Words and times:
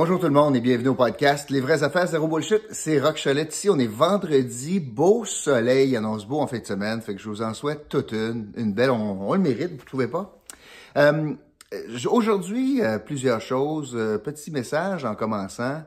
Bonjour 0.00 0.20
tout 0.20 0.26
le 0.26 0.32
monde 0.32 0.54
et 0.54 0.60
bienvenue 0.60 0.90
au 0.90 0.94
podcast 0.94 1.50
Les 1.50 1.60
vraies 1.60 1.82
affaires 1.82 2.06
zéro 2.06 2.28
bullshit. 2.28 2.62
C'est 2.70 3.00
Rock 3.00 3.20
Cholette 3.20 3.52
ici. 3.52 3.68
On 3.68 3.80
est 3.80 3.88
vendredi, 3.88 4.78
beau 4.78 5.24
soleil, 5.24 5.96
annonce 5.96 6.24
beau 6.24 6.38
en 6.38 6.46
fin 6.46 6.60
de 6.60 6.64
semaine. 6.64 7.00
Fait 7.02 7.16
que 7.16 7.20
je 7.20 7.28
vous 7.28 7.42
en 7.42 7.52
souhaite 7.52 7.88
toute 7.88 8.12
une, 8.12 8.52
une 8.56 8.72
belle. 8.72 8.92
On, 8.92 9.34
le 9.34 9.40
mérite, 9.40 9.72
vous 9.76 9.84
trouvez 9.84 10.06
pas? 10.06 10.40
Euh, 10.98 11.32
Aujourd'hui, 12.08 12.80
euh, 12.80 13.00
plusieurs 13.00 13.40
choses. 13.40 13.96
Euh, 13.96 14.18
petit 14.18 14.52
message 14.52 15.04
en 15.04 15.16
commençant. 15.16 15.82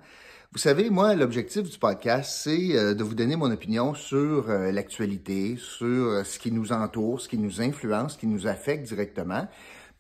Vous 0.51 0.59
savez, 0.59 0.89
moi, 0.89 1.15
l'objectif 1.15 1.63
du 1.63 1.77
podcast, 1.77 2.41
c'est 2.43 2.75
euh, 2.75 2.93
de 2.93 3.05
vous 3.05 3.15
donner 3.15 3.37
mon 3.37 3.49
opinion 3.49 3.93
sur 3.93 4.49
l'actualité, 4.49 5.55
sur 5.57 6.25
ce 6.25 6.37
qui 6.37 6.51
nous 6.51 6.73
entoure, 6.73 7.21
ce 7.21 7.29
qui 7.29 7.37
nous 7.37 7.61
influence, 7.61 8.15
ce 8.15 8.17
qui 8.17 8.27
nous 8.27 8.45
affecte 8.45 8.85
directement. 8.89 9.47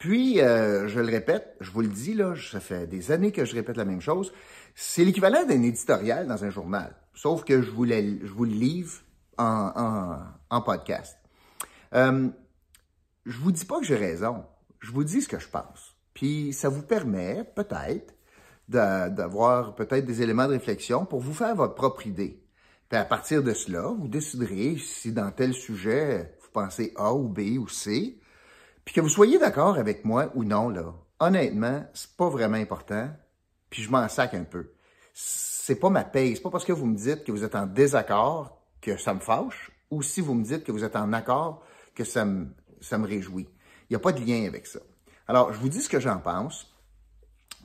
Puis, 0.01 0.41
euh, 0.41 0.87
je 0.87 0.99
le 0.99 1.11
répète, 1.11 1.55
je 1.59 1.69
vous 1.69 1.81
le 1.81 1.87
dis, 1.87 2.15
là, 2.15 2.33
ça 2.35 2.59
fait 2.59 2.87
des 2.87 3.11
années 3.11 3.31
que 3.31 3.45
je 3.45 3.53
répète 3.53 3.77
la 3.77 3.85
même 3.85 4.01
chose, 4.01 4.33
c'est 4.73 5.05
l'équivalent 5.05 5.45
d'un 5.45 5.61
éditorial 5.61 6.25
dans 6.25 6.43
un 6.43 6.49
journal, 6.49 6.95
sauf 7.13 7.43
que 7.43 7.61
je 7.61 7.69
vous, 7.69 7.83
le, 7.83 8.25
je 8.25 8.33
vous 8.33 8.45
le 8.45 8.51
livre 8.51 8.93
en, 9.37 9.71
en, 9.75 10.17
en 10.49 10.61
podcast. 10.63 11.19
Euh, 11.93 12.29
je 13.27 13.37
vous 13.37 13.51
dis 13.51 13.63
pas 13.63 13.79
que 13.79 13.85
j'ai 13.85 13.95
raison, 13.95 14.43
je 14.79 14.91
vous 14.91 15.03
dis 15.03 15.21
ce 15.21 15.27
que 15.27 15.37
je 15.37 15.47
pense. 15.47 15.95
Puis, 16.15 16.51
ça 16.51 16.69
vous 16.69 16.81
permet 16.81 17.43
peut-être 17.55 18.15
d'avoir 18.67 19.75
peut-être 19.75 20.07
des 20.07 20.23
éléments 20.23 20.47
de 20.47 20.53
réflexion 20.53 21.05
pour 21.05 21.19
vous 21.19 21.35
faire 21.35 21.55
votre 21.55 21.75
propre 21.75 22.07
idée. 22.07 22.41
Puis 22.89 22.97
à 22.97 23.05
partir 23.05 23.43
de 23.43 23.53
cela, 23.53 23.89
vous 23.95 24.07
déciderez 24.07 24.77
si 24.79 25.11
dans 25.11 25.29
tel 25.29 25.53
sujet, 25.53 26.35
vous 26.41 26.49
pensez 26.53 26.91
A 26.95 27.13
ou 27.13 27.27
B 27.27 27.59
ou 27.59 27.67
C, 27.67 28.17
puis 28.85 28.93
que 28.93 29.01
vous 29.01 29.09
soyez 29.09 29.37
d'accord 29.37 29.77
avec 29.77 30.05
moi 30.05 30.31
ou 30.35 30.43
non, 30.43 30.69
là, 30.69 30.93
honnêtement, 31.19 31.85
c'est 31.93 32.15
pas 32.17 32.29
vraiment 32.29 32.57
important. 32.57 33.09
Puis 33.69 33.83
je 33.83 33.91
m'en 33.91 34.07
sac 34.09 34.33
un 34.33 34.43
peu. 34.43 34.71
C'est 35.13 35.75
pas 35.75 35.89
ma 35.89 36.03
paye. 36.03 36.35
C'est 36.35 36.41
pas 36.41 36.49
parce 36.49 36.65
que 36.65 36.73
vous 36.73 36.85
me 36.85 36.97
dites 36.97 37.23
que 37.23 37.31
vous 37.31 37.43
êtes 37.43 37.55
en 37.55 37.65
désaccord 37.65 38.61
que 38.81 38.97
ça 38.97 39.13
me 39.13 39.19
fâche, 39.19 39.71
ou 39.91 40.01
si 40.01 40.21
vous 40.21 40.33
me 40.33 40.43
dites 40.43 40.63
que 40.63 40.71
vous 40.71 40.83
êtes 40.83 40.95
en 40.95 41.13
accord 41.13 41.63
que 41.93 42.03
ça 42.03 42.25
me, 42.25 42.47
ça 42.79 42.97
me 42.97 43.07
réjouit. 43.07 43.47
Il 43.89 43.93
n'y 43.93 43.95
a 43.95 43.99
pas 43.99 44.11
de 44.11 44.19
lien 44.25 44.47
avec 44.47 44.65
ça. 44.65 44.79
Alors, 45.27 45.53
je 45.53 45.59
vous 45.59 45.69
dis 45.69 45.81
ce 45.81 45.89
que 45.89 45.99
j'en 45.99 46.17
pense. 46.17 46.67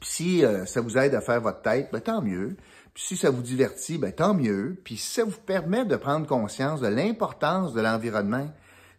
Puis 0.01 0.11
si 0.11 0.45
euh, 0.45 0.67
ça 0.67 0.81
vous 0.81 0.99
aide 0.99 1.15
à 1.15 1.21
faire 1.21 1.41
votre 1.41 1.63
tête, 1.63 1.89
ben, 1.91 2.01
tant 2.01 2.21
mieux. 2.21 2.57
Puis 2.93 3.05
si 3.05 3.17
ça 3.17 3.31
vous 3.31 3.43
divertit, 3.43 3.97
ben, 3.97 4.13
tant 4.13 4.35
mieux. 4.35 4.81
Puis 4.85 4.99
si 4.99 5.15
ça 5.15 5.25
vous 5.25 5.39
permet 5.39 5.85
de 5.85 5.97
prendre 5.97 6.27
conscience 6.27 6.81
de 6.81 6.89
l'importance 6.89 7.73
de 7.73 7.81
l'environnement 7.81 8.51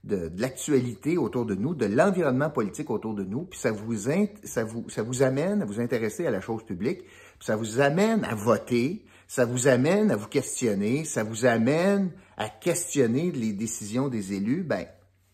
de, 0.03 0.31
l'actualité 0.38 1.17
autour 1.17 1.45
de 1.45 1.56
nous, 1.56 1.76
de 1.76 1.86
l'environnement 1.86 2.50
politique 2.50 2.90
autour 2.90 3.14
de 3.14 3.23
nous, 3.23 3.44
puis 3.44 3.59
ça 3.59 3.72
vous, 3.72 3.95
ça, 4.44 4.64
vous, 4.64 4.90
ça 4.90 5.03
vous 5.03 5.23
amène 5.23 5.62
à 5.62 5.66
vous 5.66 5.80
intéresser 5.80 6.26
à 6.26 6.31
la 6.31 6.42
chose 6.42 6.64
publique, 6.64 7.03
puis 7.03 7.45
ça 7.45 7.56
vous 7.56 7.80
amène 7.80 8.23
à 8.23 8.36
voter, 8.36 9.06
ça 9.28 9.45
vous 9.45 9.68
amène 9.68 10.12
à 10.12 10.16
vous 10.16 10.28
questionner, 10.28 11.03
ça 11.03 11.23
vous 11.23 11.45
amène 11.45 12.12
à 12.38 12.50
questionner 12.50 13.31
les 13.31 13.53
décisions 13.53 14.08
des 14.08 14.34
élus, 14.34 14.64
ben 14.64 14.86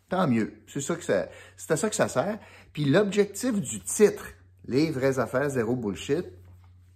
tant 0.09 0.28
mieux. 0.28 0.53
C'est 0.67 0.81
ça 0.81 0.95
que 0.95 1.03
ça, 1.03 1.28
c'est 1.58 1.72
à 1.72 1.78
ça 1.78 1.89
que 1.89 1.95
ça 1.95 2.08
sert. 2.08 2.39
Puis 2.72 2.86
l'objectif 2.86 3.59
du 3.59 3.81
titre, 3.81 4.25
les 4.66 4.91
vraies 4.91 5.19
affaires 5.19 5.50
zéro 5.50 5.75
bullshit, 5.75 6.25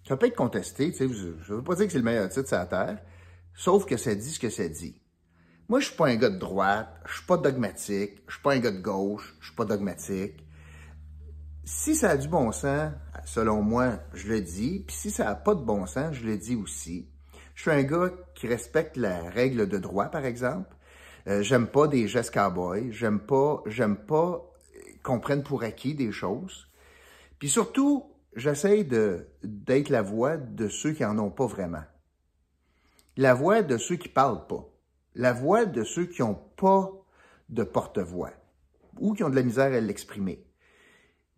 ça 0.08 0.16
peut 0.16 0.28
être 0.28 0.36
contesté. 0.36 0.92
Tu 0.92 0.98
sais, 0.98 1.08
je 1.10 1.54
ne 1.54 1.58
veux 1.58 1.64
pas 1.64 1.76
dire 1.76 1.86
que 1.86 1.92
c'est 1.92 1.98
le 1.98 2.04
meilleur 2.04 2.30
titre 2.30 2.48
sur 2.48 2.58
la 2.58 2.66
terre, 2.66 3.00
sauf 3.54 3.86
que 3.86 3.98
ça 3.98 4.16
dit 4.16 4.32
ce 4.32 4.40
que 4.40 4.50
ça 4.50 4.68
dit. 4.68 5.02
Moi, 5.70 5.82
je 5.82 5.88
suis 5.88 5.96
pas 5.98 6.08
un 6.08 6.16
gars 6.16 6.30
de 6.30 6.38
droite, 6.38 6.88
je 7.06 7.16
suis 7.16 7.26
pas 7.26 7.36
dogmatique, 7.36 8.22
je 8.26 8.34
suis 8.36 8.42
pas 8.42 8.54
un 8.54 8.60
gars 8.60 8.72
de 8.72 8.80
gauche, 8.80 9.36
je 9.42 9.48
suis 9.48 9.56
pas 9.56 9.66
dogmatique. 9.66 10.46
Si 11.66 11.94
ça 11.94 12.12
a 12.12 12.18
du 12.18 12.30
bon 12.30 12.54
sens, 12.54 12.94
selon 13.26 13.62
moi, 13.62 14.00
je 14.14 14.30
le 14.30 14.40
dis. 14.40 14.86
Puis 14.88 14.96
si 14.96 15.12
ça 15.12 15.30
a 15.30 15.36
pas 15.36 15.56
de 15.56 15.62
bon 15.62 15.86
sens, 15.86 16.16
je 16.16 16.26
le 16.26 16.38
dis 16.38 16.56
aussi. 16.56 17.10
Je 17.54 17.64
suis 17.64 17.72
un 17.72 17.84
gars 17.84 18.12
qui 18.34 18.48
respecte 18.48 18.96
la 18.96 19.30
règle 19.30 19.68
de 19.68 19.78
droit, 19.78 20.06
par 20.06 20.24
exemple. 20.24 20.74
Euh, 21.28 21.42
j'aime 21.42 21.68
pas 21.68 21.90
des 21.90 22.08
gestes 22.08 22.34
cowboys. 22.34 22.94
J'aime 22.94 23.20
pas, 23.20 23.62
j'aime 23.66 23.98
pas 23.98 24.50
qu'on 25.04 25.20
prenne 25.20 25.44
pour 25.44 25.64
acquis 25.64 25.96
des 25.96 26.14
choses. 26.14 26.70
Puis 27.40 27.50
surtout, 27.50 28.10
j'essaie 28.38 28.86
de, 28.86 29.28
d'être 29.44 29.90
la 29.90 30.02
voix 30.02 30.38
de 30.38 30.70
ceux 30.70 30.94
qui 30.94 31.04
en 31.04 31.20
ont 31.20 31.32
pas 31.32 31.46
vraiment. 31.46 31.84
La 33.18 33.34
voix 33.34 33.64
de 33.64 33.78
ceux 33.78 33.98
qui 33.98 34.08
parlent 34.08 34.48
pas 34.48 34.66
la 35.18 35.34
voix 35.34 35.66
de 35.66 35.84
ceux 35.84 36.06
qui 36.06 36.22
n'ont 36.22 36.40
pas 36.56 36.92
de 37.50 37.64
porte-voix 37.64 38.32
ou 39.00 39.14
qui 39.14 39.24
ont 39.24 39.30
de 39.30 39.36
la 39.36 39.44
misère 39.44 39.74
à 39.74 39.80
l'exprimer. 39.80 40.44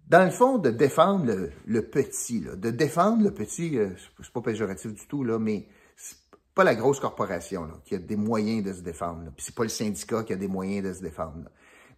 Dans 0.07 0.25
le 0.25 0.31
fond, 0.31 0.57
de 0.57 0.69
défendre 0.69 1.49
le, 1.65 1.81
petit, 1.81 2.41
de 2.41 2.71
défendre 2.71 3.23
le 3.23 3.31
petit, 3.31 3.77
euh, 3.77 3.89
c'est 4.21 4.33
pas 4.33 4.41
péjoratif 4.41 4.93
du 4.93 5.07
tout, 5.07 5.23
là, 5.23 5.37
mais 5.39 5.67
c'est 5.95 6.17
pas 6.55 6.63
la 6.63 6.75
grosse 6.75 6.99
corporation 6.99 7.69
qui 7.85 7.95
a 7.95 7.99
des 7.99 8.15
moyens 8.15 8.63
de 8.63 8.73
se 8.73 8.81
défendre. 8.81 9.31
Puis 9.35 9.45
c'est 9.45 9.55
pas 9.55 9.63
le 9.63 9.69
syndicat 9.69 10.23
qui 10.23 10.33
a 10.33 10.35
des 10.35 10.47
moyens 10.47 10.87
de 10.87 10.93
se 10.93 11.01
défendre. 11.01 11.49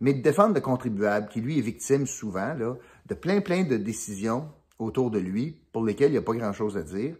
Mais 0.01 0.13
de 0.13 0.21
défendre 0.21 0.53
le 0.55 0.61
contribuable 0.61 1.29
qui, 1.29 1.41
lui, 1.41 1.57
est 1.57 1.61
victime 1.61 2.05
souvent 2.05 2.53
là, 2.53 2.75
de 3.05 3.13
plein, 3.15 3.39
plein 3.39 3.63
de 3.63 3.77
décisions 3.77 4.49
autour 4.77 5.09
de 5.09 5.19
lui 5.19 5.57
pour 5.71 5.85
lesquelles 5.85 6.09
il 6.09 6.13
n'y 6.13 6.17
a 6.17 6.23
pas 6.23 6.33
grand-chose 6.33 6.75
à 6.75 6.83
dire 6.83 7.15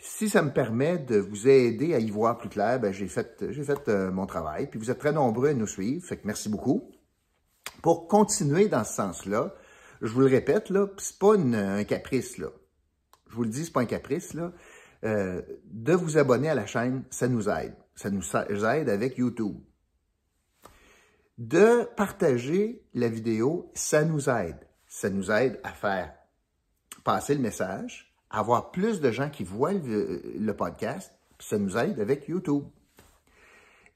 si 0.00 0.30
ça 0.30 0.42
me 0.42 0.50
permet 0.50 0.98
de 0.98 1.18
vous 1.18 1.46
aider 1.46 1.94
à 1.94 1.98
y 1.98 2.10
voir 2.10 2.38
plus 2.38 2.48
clair, 2.48 2.80
ben 2.80 2.92
j'ai 2.92 3.06
fait, 3.06 3.52
fait 3.52 3.88
euh, 3.88 4.10
mon 4.10 4.26
travail. 4.26 4.66
Puis 4.68 4.78
vous 4.78 4.90
êtes 4.90 4.98
très 4.98 5.12
nombreux 5.12 5.50
à 5.50 5.54
nous 5.54 5.66
suivre, 5.66 6.04
fait 6.04 6.16
que 6.16 6.26
merci 6.26 6.48
beaucoup. 6.48 6.90
Pour 7.82 8.08
continuer 8.08 8.68
dans 8.68 8.84
ce 8.84 8.94
sens-là, 8.94 9.54
je 10.00 10.12
vous 10.12 10.20
le 10.20 10.26
répète, 10.26 10.70
là, 10.70 10.86
c'est 10.96 11.18
pas 11.18 11.36
un 11.36 11.84
caprice, 11.84 12.38
là. 12.38 12.48
Je 13.28 13.36
vous 13.36 13.44
le 13.44 13.50
dis, 13.50 13.66
c'est 13.66 13.72
pas 13.72 13.82
un 13.82 13.86
caprice, 13.86 14.34
là. 14.34 14.52
Euh, 15.04 15.42
de 15.64 15.92
vous 15.92 16.18
abonner 16.18 16.48
à 16.48 16.54
la 16.54 16.66
chaîne, 16.66 17.04
ça 17.10 17.28
nous 17.28 17.48
aide. 17.48 17.74
Ça 17.94 18.10
nous 18.10 18.24
aide 18.64 18.88
avec 18.88 19.18
YouTube. 19.18 19.56
De 21.36 21.84
partager 21.96 22.82
la 22.94 23.08
vidéo, 23.08 23.70
ça 23.74 24.04
nous 24.04 24.28
aide. 24.28 24.58
Ça 24.86 25.10
nous 25.10 25.30
aide 25.30 25.60
à 25.62 25.72
faire 25.72 26.14
passer 27.04 27.34
le 27.34 27.40
message, 27.40 28.09
avoir 28.30 28.70
plus 28.70 29.00
de 29.00 29.10
gens 29.10 29.28
qui 29.28 29.44
voient 29.44 29.72
le, 29.72 30.52
podcast, 30.52 31.12
ça 31.38 31.58
nous 31.58 31.76
aide 31.76 32.00
avec 32.00 32.28
YouTube. 32.28 32.64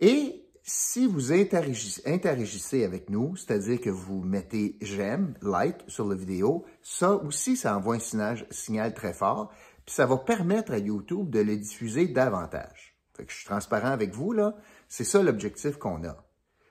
Et 0.00 0.45
si 0.62 1.06
vous 1.06 1.33
interagissez, 1.33 2.84
avec 2.84 3.11
nous, 3.11 3.37
c'est-à-dire 3.37 3.81
que 3.81 3.91
vous 3.91 4.22
mettez 4.22 4.77
j'aime, 4.81 5.34
like 5.43 5.78
sur 5.89 6.09
la 6.09 6.17
vidéo, 6.17 6.65
ça 6.83 7.15
aussi, 7.15 7.56
ça 7.56 7.77
envoie 7.77 7.97
un 7.97 8.00
signal, 8.00 8.47
signal 8.50 8.95
très 8.95 9.12
fort, 9.12 9.53
puis 9.84 9.95
ça 9.95 10.06
va 10.06 10.17
permettre 10.17 10.72
à 10.72 10.78
YouTube 10.78 11.31
de 11.31 11.41
le 11.41 11.56
diffuser 11.56 12.09
davantage. 12.09 12.97
Fait 13.16 13.25
que 13.25 13.31
je 13.31 13.37
suis 13.37 13.47
transparent 13.47 13.91
avec 13.91 14.12
vous, 14.12 14.33
là. 14.33 14.56
C'est 14.89 15.05
ça 15.05 15.22
l'objectif 15.22 15.77
qu'on 15.77 16.05
a. 16.05 16.16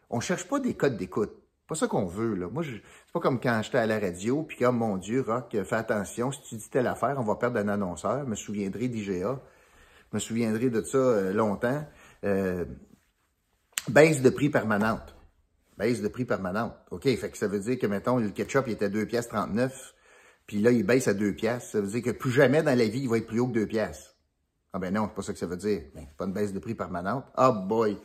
On 0.09 0.19
cherche 0.19 0.47
pas 0.47 0.59
des 0.59 0.75
codes 0.75 0.97
d'écoute 0.97 1.42
pas 1.67 1.75
ça 1.75 1.87
qu'on 1.87 2.05
veut, 2.05 2.35
là. 2.35 2.49
Moi, 2.49 2.63
c'est 2.63 3.11
pas 3.13 3.19
comme 3.19 3.39
quand 3.39 3.61
j'étais 3.63 3.77
à 3.77 3.85
la 3.85 3.99
radio, 3.99 4.43
puis 4.43 4.57
comme, 4.57 4.77
mon 4.77 4.97
Dieu, 4.97 5.21
Rock, 5.21 5.55
fais 5.63 5.75
attention, 5.75 6.31
si 6.31 6.41
tu 6.43 6.55
dis 6.55 6.69
telle 6.69 6.87
affaire, 6.87 7.15
on 7.17 7.23
va 7.23 7.35
perdre 7.35 7.59
un 7.59 7.67
annonceur. 7.67 8.25
Je 8.25 8.29
me 8.29 8.35
souviendrai 8.35 8.87
d'IGA. 8.87 9.39
Je 10.11 10.17
me 10.17 10.19
souviendrai 10.19 10.69
de 10.69 10.81
ça 10.81 10.97
euh, 10.97 11.33
longtemps. 11.33 11.85
Euh, 12.23 12.65
baisse 13.87 14.21
de 14.21 14.29
prix 14.29 14.49
permanente. 14.49 15.15
Baisse 15.77 16.01
de 16.01 16.07
prix 16.07 16.25
permanente. 16.25 16.73
OK, 16.91 17.03
fait 17.03 17.29
que 17.29 17.37
ça 17.37 17.47
veut 17.47 17.59
dire 17.59 17.79
que, 17.79 17.87
mettons, 17.87 18.17
le 18.17 18.29
ketchup, 18.29 18.65
il 18.67 18.73
était 18.73 18.85
à 18.85 18.89
2 18.89 19.07
pièces 19.07 19.27
39, 19.27 19.95
puis 20.45 20.61
là, 20.61 20.71
il 20.71 20.85
baisse 20.85 21.07
à 21.07 21.13
2 21.13 21.33
pièces. 21.33 21.71
Ça 21.71 21.81
veut 21.81 21.87
dire 21.87 22.03
que 22.03 22.11
plus 22.11 22.31
jamais 22.31 22.61
dans 22.61 22.77
la 22.77 22.85
vie, 22.85 22.99
il 22.99 23.09
va 23.09 23.17
être 23.17 23.27
plus 23.27 23.39
haut 23.39 23.47
que 23.47 23.53
2 23.53 23.65
pièces. 23.65 24.13
Ah 24.73 24.79
ben 24.79 24.93
non, 24.93 25.07
c'est 25.07 25.15
pas 25.15 25.21
ça 25.21 25.33
que 25.33 25.39
ça 25.39 25.45
veut 25.45 25.57
dire. 25.57 25.83
Ben, 25.95 26.05
pas 26.17 26.25
une 26.25 26.33
baisse 26.33 26.51
de 26.51 26.59
prix 26.59 26.73
permanente. 26.73 27.25
Ah 27.35 27.51
boy, 27.51 27.97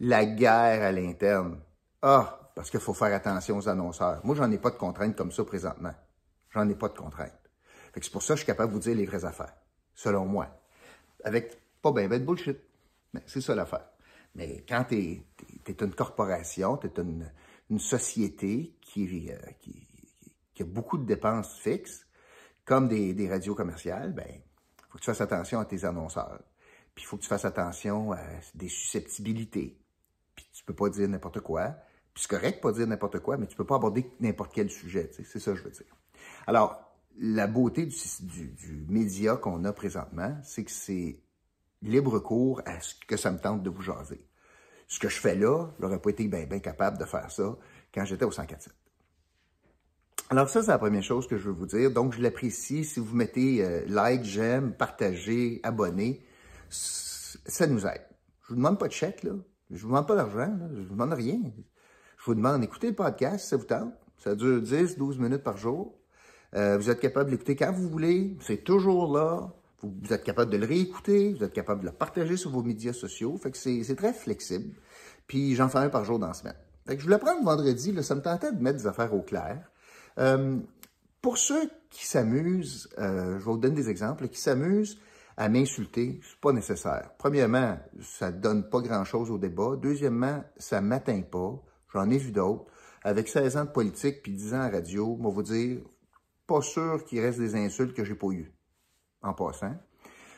la 0.00 0.26
guerre 0.26 0.82
à 0.82 0.92
l'interne. 0.92 1.58
Ah, 2.02 2.49
parce 2.60 2.68
qu'il 2.68 2.80
faut 2.80 2.92
faire 2.92 3.14
attention 3.14 3.56
aux 3.56 3.70
annonceurs. 3.70 4.20
Moi, 4.22 4.36
j'en 4.36 4.50
ai 4.50 4.58
pas 4.58 4.68
de 4.68 4.76
contraintes 4.76 5.16
comme 5.16 5.32
ça 5.32 5.42
présentement. 5.46 5.94
J'en 6.50 6.68
ai 6.68 6.74
pas 6.74 6.90
de 6.90 6.98
contraintes. 6.98 7.32
c'est 7.94 8.12
pour 8.12 8.22
ça 8.22 8.34
que 8.34 8.40
je 8.40 8.44
suis 8.44 8.46
capable 8.46 8.68
de 8.68 8.74
vous 8.74 8.82
dire 8.82 8.94
les 8.94 9.06
vraies 9.06 9.24
affaires, 9.24 9.54
selon 9.94 10.26
moi. 10.26 10.46
Avec 11.24 11.58
pas 11.80 11.90
bien 11.90 12.06
ben 12.06 12.20
de 12.20 12.26
bullshit. 12.26 12.58
Mais 13.14 13.22
c'est 13.24 13.40
ça 13.40 13.54
l'affaire. 13.54 13.88
Mais 14.34 14.62
quand 14.68 14.84
tu 14.90 14.96
es, 14.98 15.72
une 15.80 15.94
corporation, 15.94 16.76
tu 16.76 16.88
es 16.88 16.92
une, 17.00 17.78
société 17.78 18.76
qui, 18.82 19.30
euh, 19.30 19.36
qui, 19.62 20.62
a 20.62 20.66
beaucoup 20.66 20.98
de 20.98 21.06
dépenses 21.06 21.58
fixes, 21.60 22.06
comme 22.66 22.88
des, 22.88 23.14
des 23.14 23.30
radios 23.30 23.54
commerciales, 23.54 24.12
ben, 24.12 24.42
faut 24.90 24.98
que 24.98 25.02
tu 25.02 25.06
fasses 25.06 25.22
attention 25.22 25.60
à 25.60 25.64
tes 25.64 25.82
annonceurs. 25.86 26.42
Puis 26.94 27.04
il 27.04 27.06
faut 27.06 27.16
que 27.16 27.22
tu 27.22 27.28
fasses 27.28 27.46
attention 27.46 28.12
à 28.12 28.20
des 28.54 28.68
susceptibilités. 28.68 29.80
Puis 30.36 30.46
tu 30.52 30.62
peux 30.62 30.74
pas 30.74 30.90
dire 30.90 31.08
n'importe 31.08 31.40
quoi. 31.40 31.74
C'est 32.20 32.28
correct 32.28 32.56
de 32.56 32.60
pas 32.60 32.72
dire 32.72 32.86
n'importe 32.86 33.20
quoi, 33.20 33.38
mais 33.38 33.46
tu 33.46 33.56
peux 33.56 33.64
pas 33.64 33.76
aborder 33.76 34.12
n'importe 34.20 34.52
quel 34.54 34.70
sujet. 34.70 35.10
C'est 35.14 35.38
ça 35.38 35.52
que 35.52 35.56
je 35.56 35.64
veux 35.64 35.70
dire. 35.70 35.96
Alors, 36.46 36.78
la 37.18 37.46
beauté 37.46 37.86
du, 37.86 38.48
du, 38.48 38.84
média 38.90 39.36
qu'on 39.36 39.64
a 39.64 39.72
présentement, 39.72 40.36
c'est 40.42 40.64
que 40.64 40.70
c'est 40.70 41.18
libre 41.80 42.18
cours 42.18 42.60
à 42.66 42.78
ce 42.80 42.94
que 43.08 43.16
ça 43.16 43.30
me 43.30 43.38
tente 43.38 43.62
de 43.62 43.70
vous 43.70 43.80
jaser. 43.80 44.20
Ce 44.86 44.98
que 44.98 45.08
je 45.08 45.18
fais 45.18 45.34
là, 45.34 45.68
j'aurais 45.80 45.98
pas 45.98 46.10
été 46.10 46.28
bien 46.28 46.44
ben 46.44 46.60
capable 46.60 46.98
de 46.98 47.06
faire 47.06 47.30
ça 47.30 47.56
quand 47.94 48.04
j'étais 48.04 48.26
au 48.26 48.30
147. 48.30 48.74
Alors 50.28 50.50
ça, 50.50 50.62
c'est 50.62 50.72
la 50.72 50.78
première 50.78 51.02
chose 51.02 51.26
que 51.26 51.38
je 51.38 51.44
veux 51.48 51.54
vous 51.54 51.66
dire. 51.66 51.90
Donc, 51.90 52.12
je 52.12 52.20
l'apprécie. 52.20 52.84
Si 52.84 53.00
vous 53.00 53.16
mettez 53.16 53.64
euh, 53.64 53.82
like, 53.86 54.24
j'aime, 54.24 54.74
partagez, 54.74 55.60
abonnez, 55.62 56.22
ça 56.68 57.66
nous 57.66 57.86
aide. 57.86 58.06
Je 58.42 58.48
vous 58.48 58.56
demande 58.56 58.78
pas 58.78 58.88
de 58.88 58.92
chèque, 58.92 59.22
là. 59.22 59.32
Je 59.70 59.80
vous 59.80 59.88
demande 59.88 60.06
pas 60.06 60.16
d'argent, 60.16 60.54
Je 60.74 60.82
vous 60.82 60.94
demande 60.94 61.14
rien. 61.14 61.40
Je 62.20 62.26
vous 62.26 62.34
demande 62.34 62.60
d'écouter 62.60 62.88
le 62.88 62.94
podcast, 62.94 63.48
ça 63.48 63.56
vous 63.56 63.64
tente? 63.64 63.94
Ça 64.18 64.34
dure 64.34 64.60
10, 64.60 64.98
12 64.98 65.18
minutes 65.18 65.42
par 65.42 65.56
jour. 65.56 65.94
Euh, 66.54 66.76
vous 66.76 66.90
êtes 66.90 67.00
capable 67.00 67.30
de 67.30 67.32
l'écouter 67.32 67.56
quand 67.56 67.72
vous 67.72 67.88
voulez. 67.88 68.36
C'est 68.40 68.62
toujours 68.62 69.16
là. 69.16 69.50
Vous, 69.80 70.12
êtes 70.12 70.22
capable 70.22 70.52
de 70.52 70.58
le 70.58 70.66
réécouter. 70.66 71.32
Vous 71.32 71.42
êtes 71.42 71.54
capable 71.54 71.80
de 71.80 71.86
le 71.86 71.92
partager 71.92 72.36
sur 72.36 72.50
vos 72.50 72.62
médias 72.62 72.92
sociaux. 72.92 73.38
Fait 73.38 73.50
que 73.50 73.56
c'est 73.56 73.96
très 73.96 74.12
flexible. 74.12 74.74
Puis 75.26 75.54
j'en 75.54 75.70
fais 75.70 75.78
un 75.78 75.88
par 75.88 76.04
jour 76.04 76.18
dans 76.18 76.26
la 76.26 76.34
semaine. 76.34 76.56
Fait 76.86 76.96
que 76.96 77.00
je 77.00 77.06
voulais 77.06 77.18
prendre 77.18 77.42
vendredi. 77.42 77.96
Ça 78.02 78.14
me 78.14 78.20
tentait 78.20 78.52
de 78.52 78.60
mettre 78.62 78.76
des 78.76 78.86
affaires 78.86 79.14
au 79.14 79.22
clair. 79.22 79.70
Euh, 80.18 80.58
pour 81.22 81.38
ceux 81.38 81.70
qui 81.88 82.06
s'amusent, 82.06 82.90
euh, 82.98 83.38
je 83.38 83.44
vais 83.46 83.50
vous 83.50 83.56
donner 83.56 83.76
des 83.76 83.88
exemples, 83.88 84.28
qui 84.28 84.40
s'amusent 84.40 84.98
à 85.38 85.48
m'insulter, 85.48 86.20
c'est 86.22 86.38
pas 86.38 86.52
nécessaire. 86.52 87.12
Premièrement, 87.16 87.78
ça 88.02 88.30
donne 88.30 88.68
pas 88.68 88.80
grand-chose 88.80 89.30
au 89.30 89.38
débat. 89.38 89.76
Deuxièmement, 89.80 90.44
ça 90.58 90.82
m'atteint 90.82 91.22
pas. 91.22 91.58
J'en 91.92 92.10
ai 92.10 92.18
vu 92.18 92.32
d'autres. 92.32 92.66
Avec 93.02 93.28
16 93.28 93.56
ans 93.56 93.64
de 93.64 93.70
politique 93.70 94.22
puis 94.22 94.32
10 94.32 94.54
ans 94.54 94.60
à 94.60 94.68
radio, 94.68 95.16
moi 95.16 95.30
vous 95.30 95.42
dire, 95.42 95.80
pas 96.46 96.60
sûr 96.60 97.04
qu'il 97.04 97.20
reste 97.20 97.38
des 97.38 97.54
insultes 97.54 97.94
que 97.94 98.04
j'ai 98.04 98.14
pas 98.14 98.28
eues, 98.28 98.52
en 99.22 99.32
passant. 99.32 99.74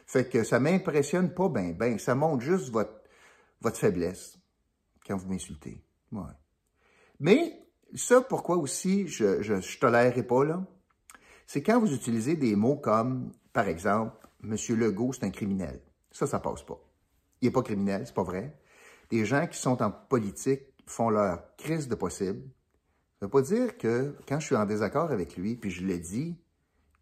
Fait 0.06 0.28
que 0.28 0.44
ça 0.44 0.60
m'impressionne 0.60 1.34
pas 1.34 1.48
bien, 1.48 1.72
ben, 1.72 1.98
ça 1.98 2.14
montre 2.14 2.42
juste 2.42 2.70
votre, 2.70 3.00
votre 3.60 3.76
faiblesse 3.76 4.38
quand 5.06 5.16
vous 5.16 5.28
m'insultez. 5.28 5.84
Ouais. 6.12 6.22
Mais 7.18 7.66
ça, 7.94 8.20
pourquoi 8.20 8.56
aussi 8.56 9.08
je, 9.08 9.42
je, 9.42 9.60
je 9.60 9.78
tolérerai 9.78 10.22
pas, 10.22 10.44
là, 10.44 10.64
c'est 11.46 11.62
quand 11.62 11.80
vous 11.80 11.92
utilisez 11.92 12.36
des 12.36 12.56
mots 12.56 12.76
comme, 12.76 13.32
par 13.52 13.68
exemple, 13.68 14.16
Monsieur 14.42 14.74
Legault, 14.74 15.12
c'est 15.12 15.24
un 15.24 15.30
criminel. 15.30 15.80
Ça, 16.10 16.26
ça 16.26 16.40
passe 16.40 16.62
pas. 16.62 16.80
Il 17.40 17.46
n'est 17.46 17.52
pas 17.52 17.62
criminel, 17.62 18.06
c'est 18.06 18.14
pas 18.14 18.22
vrai. 18.22 18.58
Des 19.10 19.24
gens 19.24 19.46
qui 19.46 19.58
sont 19.58 19.82
en 19.82 19.90
politique 19.90 20.62
font 20.86 21.10
leur 21.10 21.56
crise 21.56 21.88
de 21.88 21.94
possible. 21.94 22.42
Ça 23.20 23.26
veut 23.26 23.30
pas 23.30 23.42
dire 23.42 23.78
que 23.78 24.16
quand 24.28 24.40
je 24.40 24.46
suis 24.46 24.56
en 24.56 24.66
désaccord 24.66 25.10
avec 25.10 25.36
lui, 25.36 25.56
puis 25.56 25.70
je 25.70 25.84
l'ai 25.84 25.98
dit, 25.98 26.36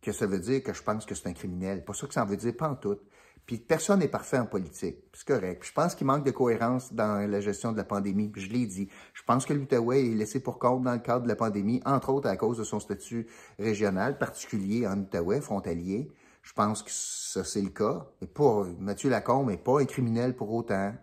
que 0.00 0.12
ça 0.12 0.26
veut 0.26 0.38
dire 0.38 0.62
que 0.62 0.72
je 0.72 0.82
pense 0.82 1.04
que 1.04 1.14
c'est 1.14 1.28
un 1.28 1.32
criminel. 1.32 1.84
Pas 1.84 1.94
ça 1.94 2.06
que 2.06 2.14
ça 2.14 2.24
veut 2.24 2.36
dire, 2.36 2.56
pas 2.56 2.68
en 2.68 2.76
tout. 2.76 2.98
Puis 3.46 3.58
personne 3.58 3.98
n'est 4.00 4.08
parfait 4.08 4.38
en 4.38 4.46
politique. 4.46 4.98
C'est 5.12 5.26
correct. 5.26 5.64
je 5.64 5.72
pense 5.72 5.94
qu'il 5.94 6.06
manque 6.06 6.24
de 6.24 6.30
cohérence 6.30 6.92
dans 6.92 7.28
la 7.28 7.40
gestion 7.40 7.72
de 7.72 7.76
la 7.76 7.84
pandémie. 7.84 8.28
Puis 8.28 8.42
je 8.42 8.52
l'ai 8.52 8.66
dit. 8.66 8.88
Je 9.12 9.22
pense 9.24 9.44
que 9.44 9.52
l'Outaouais 9.52 10.06
est 10.06 10.14
laissé 10.14 10.40
pour 10.40 10.58
compte 10.58 10.84
dans 10.84 10.92
le 10.92 11.00
cadre 11.00 11.24
de 11.24 11.28
la 11.28 11.36
pandémie, 11.36 11.82
entre 11.84 12.10
autres 12.10 12.28
à 12.28 12.36
cause 12.36 12.58
de 12.58 12.64
son 12.64 12.80
statut 12.80 13.26
régional, 13.58 14.18
particulier 14.18 14.86
en 14.86 14.98
Outaouais, 15.00 15.40
frontalier. 15.40 16.10
Je 16.42 16.52
pense 16.52 16.82
que 16.82 16.90
ça, 16.92 17.44
c'est 17.44 17.60
le 17.60 17.70
cas. 17.70 18.06
Et 18.22 18.26
pas, 18.26 18.66
Mathieu 18.78 19.10
Lacombe 19.10 19.48
n'est 19.48 19.58
pas 19.58 19.80
un 19.80 19.84
criminel 19.84 20.36
pour 20.36 20.52
autant. 20.52 20.94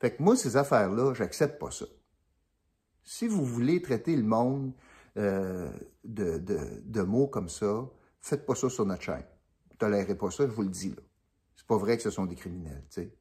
Fait 0.00 0.14
que 0.14 0.22
moi, 0.22 0.36
ces 0.36 0.56
affaires-là, 0.56 1.14
j'accepte 1.14 1.58
pas 1.58 1.70
ça. 1.70 1.86
Si 3.06 3.28
vous 3.28 3.44
voulez 3.44 3.80
traiter 3.80 4.16
le 4.16 4.24
monde 4.24 4.72
euh, 5.16 5.70
de, 6.04 6.38
de, 6.84 7.02
mots 7.02 7.28
comme 7.28 7.48
ça, 7.48 7.88
faites 8.20 8.44
pas 8.44 8.56
ça 8.56 8.68
sur 8.68 8.84
notre 8.84 9.02
chaîne. 9.02 9.24
Tolérez 9.78 10.16
pas 10.16 10.30
ça, 10.32 10.44
je 10.44 10.52
vous 10.52 10.62
le 10.62 10.68
dis 10.68 10.90
là. 10.90 11.02
C'est 11.54 11.66
pas 11.66 11.76
vrai 11.76 11.96
que 11.96 12.02
ce 12.02 12.10
sont 12.10 12.26
des 12.26 12.34
criminels, 12.34 12.82
tu 12.90 13.02
sais. 13.02 13.12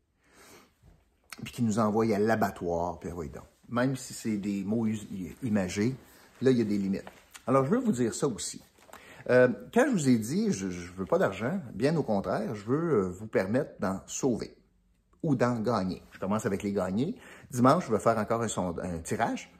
Puis 1.44 1.54
qui 1.54 1.64
nous 1.64 1.78
envoient 1.78 2.14
à 2.14 2.20
l'abattoir, 2.20 3.00
puis 3.00 3.12
donc. 3.12 3.44
Même 3.70 3.96
si 3.96 4.14
c'est 4.14 4.38
des 4.38 4.64
mots 4.64 4.88
imagés, 5.44 5.96
là, 6.42 6.52
il 6.52 6.58
y 6.58 6.62
a 6.62 6.66
des 6.66 6.78
limites. 6.78 7.06
Alors, 7.48 7.66
je 7.66 7.72
veux 7.72 7.80
vous 7.80 7.92
dire 7.92 8.14
ça 8.14 8.28
aussi. 8.28 8.62
Euh, 9.30 9.48
quand 9.74 9.86
je 9.88 9.92
vous 9.92 10.10
ai 10.10 10.18
dit, 10.18 10.52
je 10.52 10.66
ne 10.66 10.98
veux 10.98 11.06
pas 11.06 11.18
d'argent, 11.18 11.60
bien 11.74 11.96
au 11.96 12.04
contraire, 12.04 12.56
je 12.56 12.66
veux 12.66 12.94
euh, 12.94 13.10
vous 13.10 13.28
permettre 13.28 13.80
d'en 13.80 14.02
sauver 14.08 14.56
ou 15.24 15.36
d'en 15.36 15.60
gagner. 15.60 16.02
Je 16.12 16.20
commence 16.20 16.46
avec 16.46 16.64
les 16.64 16.72
gagnés. 16.72 17.16
Dimanche, 17.52 17.86
je 17.88 17.92
vais 17.92 18.00
faire 18.00 18.18
encore 18.18 18.42
un 18.44 19.00
tirage. 19.00 19.52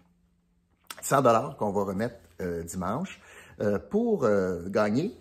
100 1.06 1.22
dollars 1.22 1.58
qu'on 1.58 1.72
va 1.72 1.84
remettre 1.84 2.16
euh, 2.42 2.64
dimanche. 2.64 3.22
pour 3.90 4.28
gagner, 4.68 5.18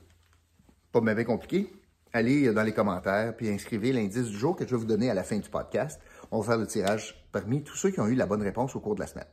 pas 0.90 1.00
bien 1.00 1.24
compliqué, 1.24 1.72
allez 2.12 2.52
dans 2.52 2.62
les 2.62 2.72
commentaires 2.72 3.36
puis 3.36 3.48
inscrivez 3.48 3.92
l'indice 3.92 4.28
du 4.28 4.36
jour 4.36 4.56
que 4.56 4.64
je 4.64 4.70
vais 4.70 4.76
vous 4.76 4.86
donner 4.86 5.10
à 5.10 5.14
la 5.14 5.22
fin 5.22 5.38
du 5.38 5.48
podcast. 5.48 6.00
On 6.30 6.40
va 6.40 6.46
faire 6.52 6.58
le 6.58 6.66
tirage 6.66 7.24
parmi 7.30 7.62
tous 7.62 7.76
ceux 7.76 7.90
qui 7.90 8.00
ont 8.00 8.06
eu 8.06 8.14
la 8.14 8.26
bonne 8.26 8.42
réponse 8.42 8.74
au 8.74 8.80
cours 8.80 8.94
de 8.96 9.00
la 9.00 9.06
semaine. 9.06 9.28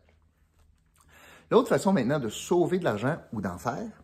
L'autre 1.50 1.68
façon 1.68 1.94
maintenant 1.94 2.19
de 2.19 2.30
sauver 2.30 2.80
de 2.80 2.86
l'argent 2.86 3.18
ou 3.33 3.42
d'en 3.42 3.57
faire, 3.57 4.03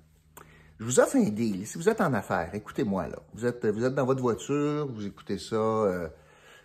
je 0.80 0.86
vous 0.86 1.00
offre 1.00 1.16
un 1.16 1.30
deal. 1.30 1.66
Si 1.66 1.78
vous 1.78 1.90
êtes 1.90 2.02
en 2.02 2.14
affaires, 2.14 2.54
écoutez-moi 2.54 3.08
là. 3.08 3.18
Vous 3.34 3.46
êtes, 3.46 3.66
vous 3.66 3.84
êtes 3.84 3.96
dans 3.96 4.06
votre 4.06 4.22
voiture, 4.22 4.88
vous 4.92 5.06
écoutez 5.06 5.38
ça, 5.38 5.56
euh, 5.56 6.08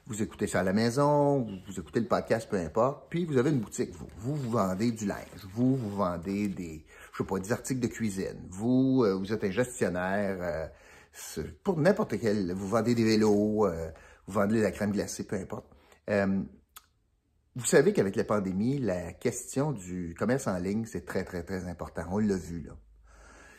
vous 0.07 0.23
écoutez 0.23 0.47
ça 0.47 0.61
à 0.61 0.63
la 0.63 0.73
maison, 0.73 1.47
vous, 1.67 1.81
écoutez 1.81 2.01
le 2.01 2.07
podcast, 2.07 2.49
peu 2.51 2.57
importe. 2.57 3.09
Puis 3.09 3.25
vous 3.25 3.39
avez 3.39 3.51
une 3.51 3.61
boutique, 3.61 3.93
vous. 3.93 4.09
Vous, 4.19 4.35
vous 4.35 4.51
vendez 4.51 4.91
du 4.91 5.07
linge. 5.07 5.47
Vous, 5.55 5.77
vous 5.77 5.91
vendez 5.91 6.49
des, 6.49 6.85
je 7.13 7.19
sais 7.19 7.25
pas, 7.25 7.39
des 7.39 7.53
articles 7.53 7.81
de 7.81 7.87
cuisine. 7.87 8.47
Vous, 8.51 9.05
euh, 9.05 9.15
vous 9.15 9.33
êtes 9.33 9.45
un 9.45 9.51
gestionnaire. 9.51 10.39
Euh, 10.41 11.43
pour 11.63 11.79
n'importe 11.79 12.19
quel, 12.19 12.53
vous 12.53 12.69
vendez 12.69 12.95
des 12.95 13.05
vélos, 13.05 13.67
euh, 13.67 13.91
vous 14.27 14.33
vendez 14.33 14.57
de 14.57 14.63
la 14.63 14.71
crème 14.71 14.93
glacée, 14.93 15.25
peu 15.25 15.37
importe. 15.37 15.67
Vous 17.55 17.67
savez 17.67 17.93
qu'avec 17.93 18.17
la 18.17 18.25
pandémie, 18.25 18.79
la 18.79 19.13
question 19.13 19.73
du 19.73 20.15
commerce 20.19 20.47
en 20.47 20.57
ligne, 20.57 20.87
c'est 20.87 21.05
très, 21.05 21.23
très, 21.23 21.43
très 21.43 21.69
important. 21.69 22.03
On 22.11 22.19
l'a 22.19 22.37
vu, 22.37 22.63
là. 22.63 22.73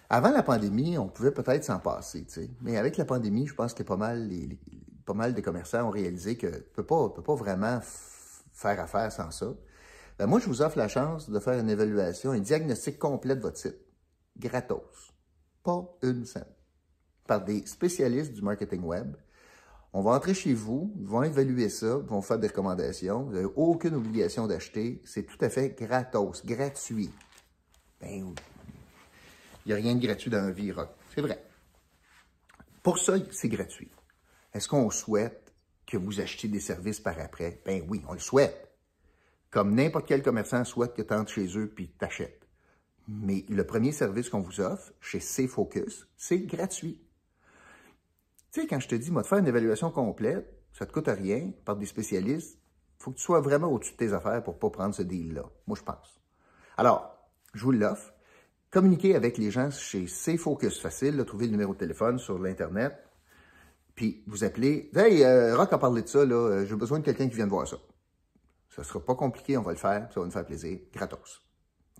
Avant 0.09 0.31
la 0.31 0.43
pandémie, 0.43 0.97
on 0.97 1.07
pouvait 1.07 1.31
peut-être 1.31 1.63
s'en 1.63 1.79
passer, 1.79 2.25
tu 2.25 2.33
sais. 2.33 2.49
Mais 2.61 2.77
avec 2.77 2.97
la 2.97 3.05
pandémie, 3.05 3.47
je 3.47 3.53
pense 3.53 3.73
que 3.73 3.83
pas 3.83 3.97
mal, 3.97 4.27
les, 4.27 4.59
pas 5.05 5.13
mal 5.13 5.33
de 5.33 5.41
commerçants 5.41 5.87
ont 5.87 5.91
réalisé 5.91 6.37
que 6.37 6.47
ne 6.47 6.59
peut 6.59 6.85
pas, 6.85 7.35
vraiment 7.35 7.79
faire 8.53 8.79
affaire 8.79 9.11
sans 9.11 9.31
ça. 9.31 9.53
Ben, 10.17 10.27
moi, 10.27 10.39
je 10.39 10.47
vous 10.47 10.61
offre 10.61 10.77
la 10.77 10.87
chance 10.87 11.29
de 11.29 11.39
faire 11.39 11.59
une 11.59 11.69
évaluation, 11.69 12.31
un 12.31 12.39
diagnostic 12.39 12.99
complet 12.99 13.35
de 13.35 13.41
votre 13.41 13.57
site. 13.57 13.77
Gratos. 14.37 15.11
Pas 15.63 15.85
une 16.01 16.25
scène 16.25 16.45
par 17.25 17.43
des 17.43 17.65
spécialistes 17.65 18.33
du 18.33 18.41
marketing 18.41 18.83
web. 18.83 19.15
On 19.93 20.01
va 20.01 20.11
entrer 20.11 20.33
chez 20.33 20.53
vous, 20.53 20.91
ils 20.99 21.05
vont 21.05 21.23
évaluer 21.23 21.69
ça, 21.69 21.99
ils 22.01 22.09
vont 22.09 22.21
faire 22.21 22.39
des 22.39 22.47
recommandations. 22.47 23.23
Vous 23.23 23.33
n'avez 23.33 23.47
aucune 23.55 23.95
obligation 23.95 24.47
d'acheter. 24.47 25.01
C'est 25.05 25.23
tout 25.23 25.37
à 25.41 25.49
fait 25.49 25.69
gratos, 25.69 26.43
gratuit. 26.45 27.11
Ben, 28.01 28.33
il 29.65 29.67
n'y 29.67 29.73
a 29.73 29.75
rien 29.75 29.95
de 29.95 30.05
gratuit 30.05 30.31
dans 30.31 30.41
la 30.41 30.51
vie. 30.51 30.73
C'est 31.13 31.21
vrai. 31.21 31.43
Pour 32.81 32.97
ça, 32.97 33.13
c'est 33.31 33.49
gratuit. 33.49 33.89
Est-ce 34.53 34.67
qu'on 34.67 34.89
souhaite 34.89 35.53
que 35.85 35.97
vous 35.97 36.19
achetiez 36.19 36.49
des 36.49 36.59
services 36.59 36.99
par 36.99 37.19
après? 37.19 37.61
Ben 37.65 37.83
oui, 37.89 38.03
on 38.07 38.13
le 38.13 38.19
souhaite. 38.19 38.71
Comme 39.49 39.75
n'importe 39.75 40.07
quel 40.07 40.23
commerçant 40.23 40.63
souhaite 40.63 40.93
que 40.93 41.01
tu 41.01 41.13
entres 41.13 41.31
chez 41.31 41.57
eux 41.57 41.67
puis 41.67 41.89
t'achètes. 41.89 42.47
Mais 43.07 43.45
le 43.49 43.65
premier 43.65 43.91
service 43.91 44.29
qu'on 44.29 44.39
vous 44.41 44.61
offre 44.61 44.93
chez 45.01 45.19
C-Focus, 45.19 46.07
c'est 46.17 46.39
gratuit. 46.39 47.01
Tu 48.51 48.61
sais, 48.61 48.67
quand 48.67 48.79
je 48.79 48.87
te 48.87 48.95
dis, 48.95 49.11
moi, 49.11 49.23
de 49.23 49.27
faire 49.27 49.39
une 49.39 49.47
évaluation 49.47 49.91
complète, 49.91 50.47
ça 50.71 50.85
te 50.85 50.93
coûte 50.93 51.07
rien 51.07 51.51
par 51.65 51.75
des 51.75 51.85
spécialistes. 51.85 52.59
Faut 52.99 53.11
que 53.11 53.17
tu 53.17 53.23
sois 53.23 53.41
vraiment 53.41 53.67
au-dessus 53.67 53.93
de 53.93 53.97
tes 53.97 54.13
affaires 54.13 54.43
pour 54.43 54.57
pas 54.57 54.69
prendre 54.69 54.95
ce 54.95 55.01
deal-là. 55.01 55.43
Moi, 55.67 55.77
je 55.77 55.83
pense. 55.83 56.21
Alors, 56.77 57.17
je 57.53 57.63
vous 57.63 57.71
l'offre. 57.71 58.13
Communiquez 58.71 59.15
avec 59.15 59.37
les 59.37 59.51
gens 59.51 59.69
chez 59.71 60.07
C-Focus. 60.07 60.79
Facile, 60.79 61.17
de 61.17 61.23
trouver 61.23 61.45
le 61.47 61.51
numéro 61.51 61.73
de 61.73 61.79
téléphone 61.79 62.17
sur 62.17 62.39
l'Internet. 62.39 62.93
Vous 64.27 64.43
appelez. 64.43 64.89
Hey, 64.95 65.23
euh, 65.23 65.55
Rock 65.55 65.73
a 65.73 65.77
parlé 65.77 66.01
de 66.01 66.07
ça, 66.07 66.25
là. 66.25 66.35
Euh, 66.35 66.65
j'ai 66.65 66.75
besoin 66.75 66.99
de 66.99 67.05
quelqu'un 67.05 67.27
qui 67.29 67.35
vienne 67.35 67.49
voir 67.49 67.67
ça. 67.67 67.77
Ça 68.69 68.81
ne 68.81 68.85
sera 68.85 68.99
pas 68.99 69.15
compliqué, 69.15 69.57
on 69.57 69.61
va 69.61 69.71
le 69.71 69.77
faire. 69.77 70.07
Ça 70.13 70.19
va 70.19 70.25
nous 70.25 70.31
faire 70.31 70.45
plaisir. 70.45 70.79
Gratos. 70.93 71.41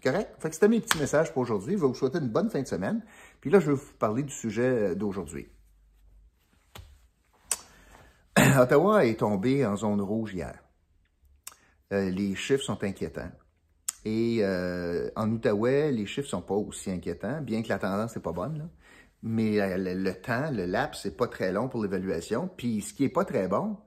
Correct? 0.03 0.29
Fait 0.39 0.49
que 0.49 0.55
c'était 0.55 0.67
mes 0.67 0.81
petits 0.81 0.97
messages 0.97 1.31
pour 1.31 1.43
aujourd'hui. 1.43 1.75
Je 1.75 1.81
vais 1.81 1.87
vous 1.87 1.93
souhaiter 1.93 2.17
une 2.17 2.29
bonne 2.29 2.49
fin 2.49 2.61
de 2.61 2.67
semaine. 2.67 3.03
Puis 3.39 3.49
là, 3.49 3.59
je 3.59 3.67
vais 3.67 3.77
vous 3.77 3.93
parler 3.99 4.23
du 4.23 4.33
sujet 4.33 4.91
euh, 4.91 4.95
d'aujourd'hui. 4.95 5.47
Ottawa 8.59 9.05
est 9.05 9.19
tombé 9.19 9.65
en 9.65 9.75
zone 9.77 10.01
rouge 10.01 10.33
hier. 10.33 10.59
Les 11.91 12.33
chiffres 12.33 12.63
sont 12.63 12.83
inquiétants. 12.83 13.29
Et 14.03 14.43
en 15.15 15.31
Outaouais, 15.31 15.91
les 15.91 16.07
chiffres 16.07 16.27
sont 16.27 16.41
pas 16.41 16.55
aussi 16.55 16.89
inquiétants, 16.89 17.39
bien 17.41 17.61
que 17.61 17.69
la 17.69 17.77
tendance 17.77 18.15
n'est 18.15 18.21
pas 18.21 18.31
bonne. 18.31 18.67
Mais 19.23 19.59
euh, 19.61 19.77
le, 19.77 20.13
temps, 20.13 20.51
le 20.51 20.65
laps, 20.65 21.01
c'est 21.01 21.15
pas 21.15 21.27
très 21.27 21.53
long 21.53 21.69
pour 21.69 21.81
l'évaluation. 21.81 22.49
Puis 22.49 22.81
ce 22.81 22.93
qui 22.93 23.05
est 23.05 23.09
pas 23.09 23.23
très 23.23 23.47
bon, 23.47 23.77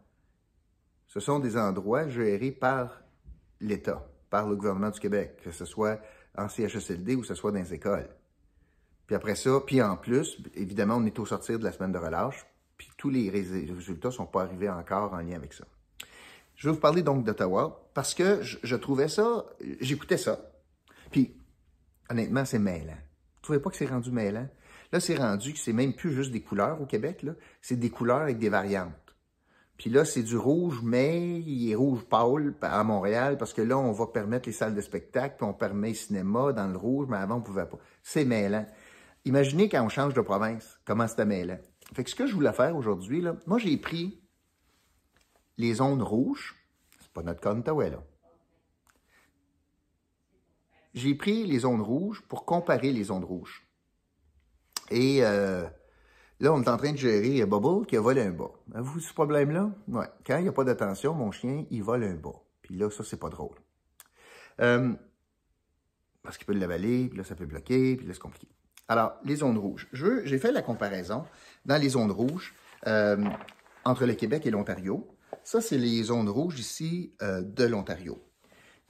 ce 1.06 1.20
sont 1.20 1.38
des 1.38 1.58
endroits 1.58 2.08
gérés 2.08 2.52
par 2.52 3.02
l'État, 3.60 4.06
par 4.30 4.48
le 4.48 4.56
gouvernement 4.56 4.90
du 4.90 4.98
Québec, 4.98 5.38
que 5.44 5.52
ce 5.52 5.66
soit 5.66 6.00
en 6.36 6.48
CHSLD 6.48 7.16
ou 7.16 7.20
que 7.20 7.26
ce 7.26 7.34
soit 7.34 7.52
dans 7.52 7.58
les 7.58 7.74
écoles. 7.74 8.08
Puis 9.06 9.14
après 9.14 9.34
ça, 9.34 9.60
puis 9.64 9.80
en 9.82 9.96
plus, 9.96 10.38
évidemment, 10.54 10.96
on 10.96 11.04
est 11.04 11.18
au 11.18 11.26
sortir 11.26 11.58
de 11.58 11.64
la 11.64 11.72
semaine 11.72 11.92
de 11.92 11.98
relâche, 11.98 12.46
puis 12.76 12.88
tous 12.96 13.10
les 13.10 13.30
résultats 13.30 14.10
sont 14.10 14.26
pas 14.26 14.42
arrivés 14.42 14.68
encore 14.68 15.12
en 15.12 15.18
lien 15.18 15.36
avec 15.36 15.52
ça. 15.52 15.64
Je 16.56 16.68
vais 16.68 16.74
vous 16.74 16.80
parler 16.80 17.02
donc 17.02 17.24
d'Ottawa 17.24 17.88
parce 17.92 18.14
que 18.14 18.42
je, 18.42 18.76
trouvais 18.76 19.08
ça, 19.08 19.44
j'écoutais 19.80 20.16
ça. 20.16 20.40
Puis, 21.10 21.36
honnêtement, 22.08 22.44
c'est 22.44 22.58
mêlant. 22.58 22.96
trouvez 23.42 23.60
pas 23.60 23.70
que 23.70 23.76
c'est 23.76 23.86
rendu 23.86 24.10
mêlant? 24.10 24.48
Là, 24.96 25.00
c'est 25.00 25.16
rendu 25.16 25.52
que 25.52 25.58
c'est 25.58 25.74
même 25.74 25.92
plus 25.92 26.10
juste 26.14 26.32
des 26.32 26.40
couleurs 26.40 26.80
au 26.80 26.86
Québec. 26.86 27.22
C'est 27.60 27.76
des 27.76 27.90
couleurs 27.90 28.22
avec 28.22 28.38
des 28.38 28.48
variantes. 28.48 29.14
Puis 29.76 29.90
là, 29.90 30.06
c'est 30.06 30.22
du 30.22 30.38
rouge, 30.38 30.80
mais 30.82 31.38
il 31.40 31.70
est 31.70 31.74
rouge 31.74 32.02
pâle 32.04 32.54
à 32.62 32.82
Montréal 32.82 33.36
parce 33.36 33.52
que 33.52 33.60
là, 33.60 33.76
on 33.76 33.92
va 33.92 34.06
permettre 34.06 34.48
les 34.48 34.54
salles 34.54 34.74
de 34.74 34.80
spectacle, 34.80 35.34
puis 35.36 35.46
on 35.46 35.52
permet 35.52 35.88
le 35.88 35.94
cinéma 35.96 36.54
dans 36.54 36.66
le 36.66 36.78
rouge, 36.78 37.08
mais 37.10 37.18
avant, 37.18 37.36
on 37.36 37.40
pouvait 37.42 37.66
pas. 37.66 37.76
C'est 38.02 38.24
mêlant. 38.24 38.64
Imaginez 39.26 39.68
quand 39.68 39.84
on 39.84 39.90
change 39.90 40.14
de 40.14 40.22
province, 40.22 40.80
comment 40.86 41.06
c'était 41.06 41.26
mêlant. 41.26 41.58
Fait 41.92 42.02
que 42.02 42.08
ce 42.08 42.14
que 42.14 42.26
je 42.26 42.32
voulais 42.32 42.54
faire 42.54 42.74
aujourd'hui, 42.74 43.22
moi, 43.46 43.58
j'ai 43.58 43.76
pris 43.76 44.18
les 45.58 45.74
zones 45.74 46.00
rouges. 46.00 46.56
C'est 47.02 47.12
pas 47.12 47.22
notre 47.22 47.42
cas 47.42 47.52
là. 47.52 48.02
J'ai 50.94 51.14
pris 51.14 51.44
les 51.44 51.58
zones 51.58 51.82
rouges 51.82 52.22
pour 52.22 52.46
comparer 52.46 52.92
les 52.92 53.04
zones 53.04 53.24
rouges. 53.24 53.65
Et 54.90 55.24
euh, 55.24 55.64
là, 56.40 56.52
on 56.52 56.62
est 56.62 56.68
en 56.68 56.76
train 56.76 56.92
de 56.92 56.96
gérer 56.96 57.44
Bubble 57.46 57.86
qui 57.86 57.96
a 57.96 58.00
volé 58.00 58.22
un 58.22 58.30
bas. 58.30 58.50
Avez-vous 58.74 59.00
ce 59.00 59.12
problème-là? 59.12 59.70
Ouais. 59.88 60.06
Quand 60.26 60.38
il 60.38 60.42
n'y 60.42 60.48
a 60.48 60.52
pas 60.52 60.64
d'attention, 60.64 61.14
mon 61.14 61.30
chien, 61.30 61.64
il 61.70 61.82
vole 61.82 62.04
un 62.04 62.14
bas. 62.14 62.40
Puis 62.62 62.76
là, 62.76 62.90
ça, 62.90 63.04
c'est 63.04 63.18
pas 63.18 63.28
drôle. 63.28 63.56
Euh, 64.60 64.92
parce 66.22 66.38
qu'il 66.38 66.46
peut 66.46 66.54
l'avaler, 66.54 67.08
puis 67.08 67.18
là, 67.18 67.24
ça 67.24 67.34
peut 67.34 67.46
bloquer, 67.46 67.96
puis 67.96 68.06
là, 68.06 68.12
c'est 68.12 68.20
compliqué. 68.20 68.48
Alors, 68.88 69.14
les 69.24 69.36
zones 69.36 69.58
rouges. 69.58 69.88
J'ai 69.92 70.38
fait 70.38 70.52
la 70.52 70.62
comparaison 70.62 71.24
dans 71.64 71.80
les 71.80 71.90
zones 71.90 72.12
rouges 72.12 72.54
euh, 72.86 73.24
entre 73.84 74.06
le 74.06 74.14
Québec 74.14 74.46
et 74.46 74.50
l'Ontario. 74.50 75.06
Ça, 75.42 75.60
c'est 75.60 75.78
les 75.78 76.04
zones 76.04 76.28
rouges 76.28 76.58
ici 76.58 77.12
de 77.20 77.64
l'Ontario. 77.64 78.20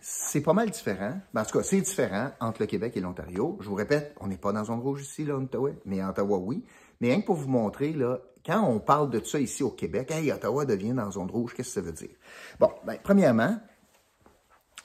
C'est 0.09 0.41
pas 0.41 0.53
mal 0.53 0.71
différent. 0.71 1.21
Ben, 1.35 1.43
en 1.43 1.45
tout 1.45 1.59
cas, 1.59 1.65
c'est 1.65 1.81
différent 1.81 2.31
entre 2.39 2.61
le 2.61 2.67
Québec 2.67 2.97
et 2.97 3.01
l'Ontario. 3.01 3.59
Je 3.59 3.69
vous 3.69 3.75
répète, 3.75 4.15
on 4.21 4.29
n'est 4.29 4.37
pas 4.37 4.53
dans 4.53 4.63
zone 4.63 4.79
rouge 4.79 5.03
ici, 5.03 5.25
là, 5.25 5.37
en 5.37 5.43
Ottawa, 5.43 5.71
mais 5.85 6.01
en 6.01 6.11
Ottawa, 6.11 6.39
oui. 6.39 6.65
Mais 7.01 7.09
rien 7.09 7.23
que 7.23 7.27
pour 7.27 7.35
vous 7.35 7.49
montrer, 7.49 7.93
là, 7.93 8.21
quand 8.45 8.63
on 8.63 8.79
parle 8.79 9.11
de 9.11 9.19
ça 9.25 9.41
ici 9.41 9.65
au 9.65 9.71
Québec, 9.71 10.13
hey, 10.13 10.31
Ottawa 10.31 10.65
devient 10.65 10.93
dans 10.93 11.11
zone 11.11 11.29
rouge, 11.29 11.55
qu'est-ce 11.55 11.71
que 11.71 11.75
ça 11.75 11.81
veut 11.81 11.93
dire? 11.93 12.15
Bon, 12.61 12.71
ben, 12.87 12.99
premièrement, 13.03 13.59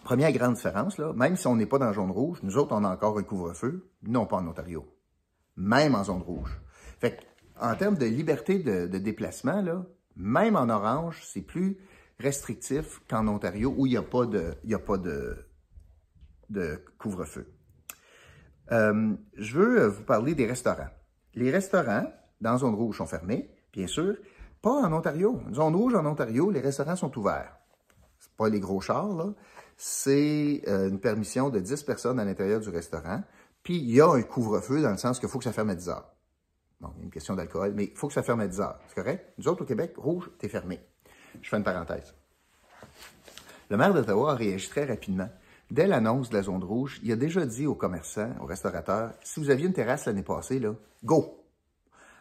première 0.04 0.32
grande 0.32 0.56
différence, 0.56 0.98
là, 0.98 1.14
même 1.14 1.36
si 1.36 1.46
on 1.46 1.56
n'est 1.56 1.68
pas 1.68 1.78
dans 1.78 1.94
zone 1.94 2.10
rouge, 2.10 2.40
nous 2.42 2.58
autres, 2.58 2.74
on 2.74 2.84
a 2.84 2.90
encore 2.90 3.20
un 3.20 3.24
couvre-feu, 3.24 3.92
non 4.02 4.26
pas 4.26 4.38
en 4.38 4.48
Ontario. 4.48 4.88
Même 5.56 5.94
en 5.94 6.04
zone 6.04 6.24
rouge. 6.24 6.60
Fait 7.00 7.20
en 7.60 7.76
termes 7.76 7.96
de 7.96 8.08
liberté 8.08 8.58
de, 8.58 8.88
de 8.88 8.98
déplacement, 8.98 9.62
là, 9.62 9.86
même 10.16 10.56
en 10.56 10.68
orange, 10.68 11.22
c'est 11.24 11.42
plus 11.42 11.78
restrictif 12.22 13.02
qu'en 13.10 13.28
Ontario 13.28 13.74
où 13.78 13.86
il 13.86 13.92
n'y 13.92 13.98
a 13.98 14.02
pas 14.04 14.26
de, 14.26 14.54
de, 14.64 15.36
de 16.50 16.80
couvre-feu. 16.98 17.48
Euh, 18.72 19.14
je 19.36 19.58
veux 19.58 19.88
vous 19.88 20.04
parler 20.04 20.36
des 20.36 20.46
restaurants. 20.46 20.90
Les 21.34 21.52
restaurants 21.52 22.08
dans 22.40 22.58
zone 22.58 22.76
rouge 22.76 22.98
sont 22.98 23.06
fermés, 23.06 23.50
bien 23.74 23.88
sûr, 23.88 24.16
pas 24.62 24.72
en 24.72 24.94
Ontario. 24.94 25.42
Zone 25.54 25.76
rouge 25.76 25.96
en 25.96 26.06
Ontario, 26.06 26.52
les 26.52 26.62
restaurants 26.62 26.96
sont 26.96 27.18
ouverts. 27.18 27.58
C'est 28.20 28.32
pas 28.38 28.50
les 28.50 28.60
gros 28.60 28.82
chars, 28.82 29.14
là. 29.16 29.34
C'est 29.78 30.62
euh, 30.68 30.90
une 30.90 31.00
permission 31.00 31.50
de 31.50 31.60
10 31.60 31.84
personnes 31.84 32.20
à 32.20 32.26
l'intérieur 32.26 32.60
du 32.60 32.70
restaurant. 32.70 33.24
Puis 33.64 33.78
il 33.78 33.92
y 33.92 34.02
a 34.02 34.08
un 34.08 34.22
couvre-feu 34.22 34.82
dans 34.82 34.92
le 34.92 34.98
sens 34.98 35.20
qu'il 35.20 35.30
faut 35.30 35.40
que 35.40 35.44
ça 35.44 35.54
ferme 35.54 35.72
à 35.72 35.76
10 35.76 35.90
heures. 35.90 36.14
Bon, 36.80 36.92
il 36.96 37.00
y 37.00 37.02
a 37.02 37.06
une 37.06 37.12
question 37.12 37.36
d'alcool, 37.36 37.74
mais 37.76 37.86
il 37.86 37.98
faut 37.98 38.08
que 38.08 38.14
ça 38.14 38.24
ferme 38.24 38.42
à 38.42 38.48
10 38.48 38.60
heures. 38.60 38.80
C'est 38.88 38.96
correct? 38.96 39.34
Nous 39.38 39.48
autres, 39.48 39.64
au 39.64 39.66
Québec, 39.66 39.94
rouge, 39.98 40.30
t'es 40.38 40.50
fermé. 40.50 40.80
Je 41.42 41.50
fais 41.50 41.58
une 41.58 41.64
parenthèse. 41.64 42.14
Le 43.70 43.78
maire 43.78 43.94
d'Ottawa 43.94 44.32
a 44.32 44.36
réagi 44.36 44.70
très 44.70 44.86
rapidement. 44.86 45.30
Dès 45.70 45.88
l'annonce 45.88 46.30
de 46.30 46.36
la 46.36 46.44
zone 46.44 46.64
rouge, 46.64 47.00
il 47.04 47.12
a 47.14 47.16
déjà 47.16 47.46
dit 47.46 47.66
aux 47.66 47.76
commerçants, 47.76 48.34
aux 48.42 48.46
restaurateurs, 48.46 49.14
si 49.24 49.40
vous 49.40 49.50
aviez 49.50 49.68
une 49.68 49.74
terrasse 49.74 50.06
l'année 50.06 50.24
passée, 50.24 50.60
là, 50.60 50.76
go! 51.04 51.38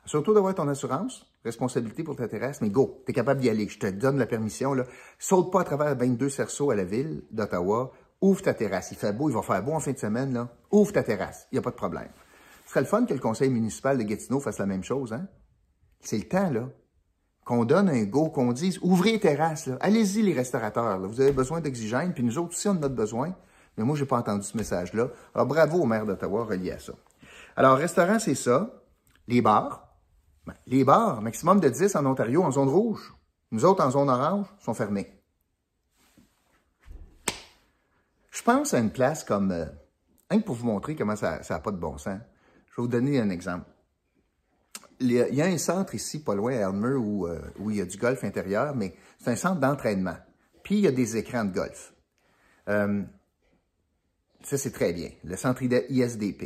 Surtout 0.06 0.32
d'avoir 0.32 0.54
ton 0.54 0.68
assurance, 0.68 1.26
responsabilité 1.44 2.04
pour 2.04 2.16
ta 2.16 2.28
terrasse, 2.28 2.60
mais 2.60 2.70
go, 2.70 3.02
tu 3.04 3.10
es 3.10 3.14
capable 3.14 3.40
d'y 3.40 3.50
aller. 3.50 3.68
Je 3.68 3.78
te 3.78 3.86
donne 3.86 4.18
la 4.18 4.26
permission. 4.26 4.74
Là. 4.74 4.84
Saute 5.18 5.52
pas 5.52 5.60
à 5.60 5.64
travers 5.64 5.96
22 5.96 6.28
cerceaux 6.28 6.70
à 6.70 6.74
la 6.74 6.84
ville 6.84 7.22
d'Ottawa. 7.30 7.92
Ouvre 8.20 8.42
ta 8.42 8.54
terrasse. 8.54 8.92
Il 8.92 8.96
fait 8.96 9.12
beau, 9.12 9.28
il 9.28 9.34
va 9.34 9.42
faire 9.42 9.62
beau 9.62 9.72
en 9.72 9.80
fin 9.80 9.92
de 9.92 9.98
semaine. 9.98 10.32
Là. 10.32 10.48
Ouvre 10.70 10.92
ta 10.92 11.02
terrasse. 11.02 11.46
Il 11.50 11.56
n'y 11.56 11.58
a 11.58 11.62
pas 11.62 11.70
de 11.70 11.76
problème. 11.76 12.08
Ce 12.64 12.70
serait 12.70 12.80
le 12.80 12.86
fun 12.86 13.04
que 13.04 13.14
le 13.14 13.20
conseil 13.20 13.50
municipal 13.50 13.98
de 13.98 14.02
Gatineau 14.04 14.40
fasse 14.40 14.58
la 14.58 14.66
même 14.66 14.84
chose. 14.84 15.12
Hein? 15.12 15.26
C'est 16.00 16.18
le 16.18 16.28
temps, 16.28 16.50
là 16.50 16.68
qu'on 17.44 17.64
donne 17.64 17.88
un 17.88 18.04
go, 18.04 18.28
qu'on 18.28 18.52
dise 18.52 18.78
ouvrez 18.82 19.12
les 19.12 19.20
terrasses, 19.20 19.70
allez-y 19.80 20.22
les 20.22 20.32
restaurateurs, 20.32 21.00
vous 21.00 21.20
avez 21.20 21.32
besoin 21.32 21.60
d'oxygène, 21.60 22.12
puis 22.12 22.22
nous 22.22 22.38
autres 22.38 22.50
aussi 22.50 22.68
on 22.68 22.82
a 22.82 22.88
besoin. 22.88 23.34
Mais 23.76 23.84
moi, 23.84 23.96
je 23.96 24.02
n'ai 24.02 24.08
pas 24.08 24.18
entendu 24.18 24.42
ce 24.42 24.56
message-là. 24.56 25.08
Alors 25.34 25.46
bravo 25.46 25.78
au 25.78 25.86
maire 25.86 26.04
d'Ottawa 26.04 26.44
relié 26.44 26.72
à 26.72 26.78
ça. 26.78 26.92
Alors, 27.56 27.76
restaurant, 27.76 28.18
c'est 28.18 28.34
ça. 28.34 28.70
Les 29.28 29.40
bars. 29.40 29.88
Ben, 30.46 30.54
les 30.66 30.84
bars, 30.84 31.22
maximum 31.22 31.60
de 31.60 31.68
10 31.68 31.96
en 31.96 32.06
Ontario 32.06 32.42
en 32.42 32.50
zone 32.50 32.68
rouge. 32.68 33.14
Nous 33.50 33.64
autres, 33.64 33.84
en 33.84 33.90
zone 33.90 34.08
orange, 34.08 34.46
sont 34.60 34.74
fermés. 34.74 35.12
Je 38.30 38.42
pense 38.42 38.74
à 38.74 38.78
une 38.78 38.90
place 38.90 39.24
comme, 39.24 39.50
euh, 39.50 40.40
pour 40.44 40.54
vous 40.54 40.66
montrer 40.66 40.94
comment 40.94 41.16
ça 41.16 41.40
n'a 41.48 41.58
pas 41.58 41.70
de 41.72 41.76
bon 41.76 41.98
sens. 41.98 42.20
Je 42.70 42.76
vais 42.76 42.82
vous 42.82 42.88
donner 42.88 43.20
un 43.20 43.30
exemple 43.30 43.66
il 45.00 45.12
y 45.12 45.42
a 45.42 45.46
un 45.46 45.58
centre 45.58 45.94
ici, 45.94 46.22
pas 46.22 46.34
loin 46.34 46.52
à 46.52 46.68
Elmer, 46.68 46.94
où, 46.94 47.26
euh, 47.26 47.40
où 47.58 47.70
il 47.70 47.78
y 47.78 47.80
a 47.80 47.86
du 47.86 47.96
golf 47.96 48.22
intérieur, 48.22 48.74
mais 48.76 48.94
c'est 49.18 49.30
un 49.30 49.36
centre 49.36 49.60
d'entraînement. 49.60 50.16
Puis 50.62 50.76
il 50.76 50.80
y 50.82 50.86
a 50.86 50.92
des 50.92 51.16
écrans 51.16 51.44
de 51.44 51.52
golf. 51.52 51.94
Euh, 52.68 53.02
ça, 54.42 54.58
c'est 54.58 54.72
très 54.72 54.92
bien. 54.92 55.10
Le 55.24 55.36
centre 55.36 55.62
ISDP. 55.62 56.42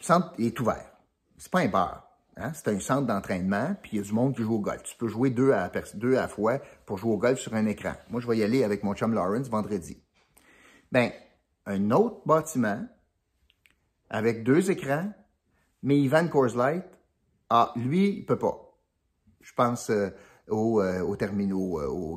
Le 0.00 0.04
centre 0.04 0.32
est 0.38 0.58
ouvert. 0.60 0.92
C'est 1.36 1.50
pas 1.50 1.60
un 1.60 1.68
bar. 1.68 2.08
Hein? 2.36 2.52
C'est 2.54 2.68
un 2.68 2.80
centre 2.80 3.06
d'entraînement, 3.06 3.76
puis 3.82 3.92
il 3.94 3.96
y 3.98 4.00
a 4.00 4.04
du 4.04 4.12
monde 4.12 4.34
qui 4.34 4.42
joue 4.42 4.54
au 4.54 4.60
golf. 4.60 4.82
Tu 4.84 4.96
peux 4.96 5.08
jouer 5.08 5.30
deux 5.30 5.52
à, 5.52 5.70
deux 5.94 6.16
à 6.16 6.22
la 6.22 6.28
fois 6.28 6.60
pour 6.86 6.98
jouer 6.98 7.12
au 7.12 7.18
golf 7.18 7.38
sur 7.38 7.54
un 7.54 7.66
écran. 7.66 7.94
Moi, 8.10 8.20
je 8.20 8.28
vais 8.28 8.38
y 8.38 8.42
aller 8.42 8.64
avec 8.64 8.84
mon 8.84 8.94
chum 8.94 9.12
Lawrence 9.12 9.48
vendredi. 9.48 10.02
Ben, 10.90 11.10
un 11.66 11.90
autre 11.90 12.22
bâtiment 12.26 12.86
avec 14.08 14.44
deux 14.44 14.70
écrans, 14.70 15.12
mais 15.82 15.98
Ivan 15.98 16.28
Coors 16.28 16.56
Light, 16.56 16.84
ah, 17.54 17.70
lui, 17.76 18.08
il 18.08 18.24
peut 18.24 18.38
pas. 18.38 18.78
Je 19.42 19.52
pense 19.52 19.90
euh, 19.90 20.08
aux, 20.48 20.80
euh, 20.80 21.16
terminaux, 21.16 21.80
euh, 21.80 22.16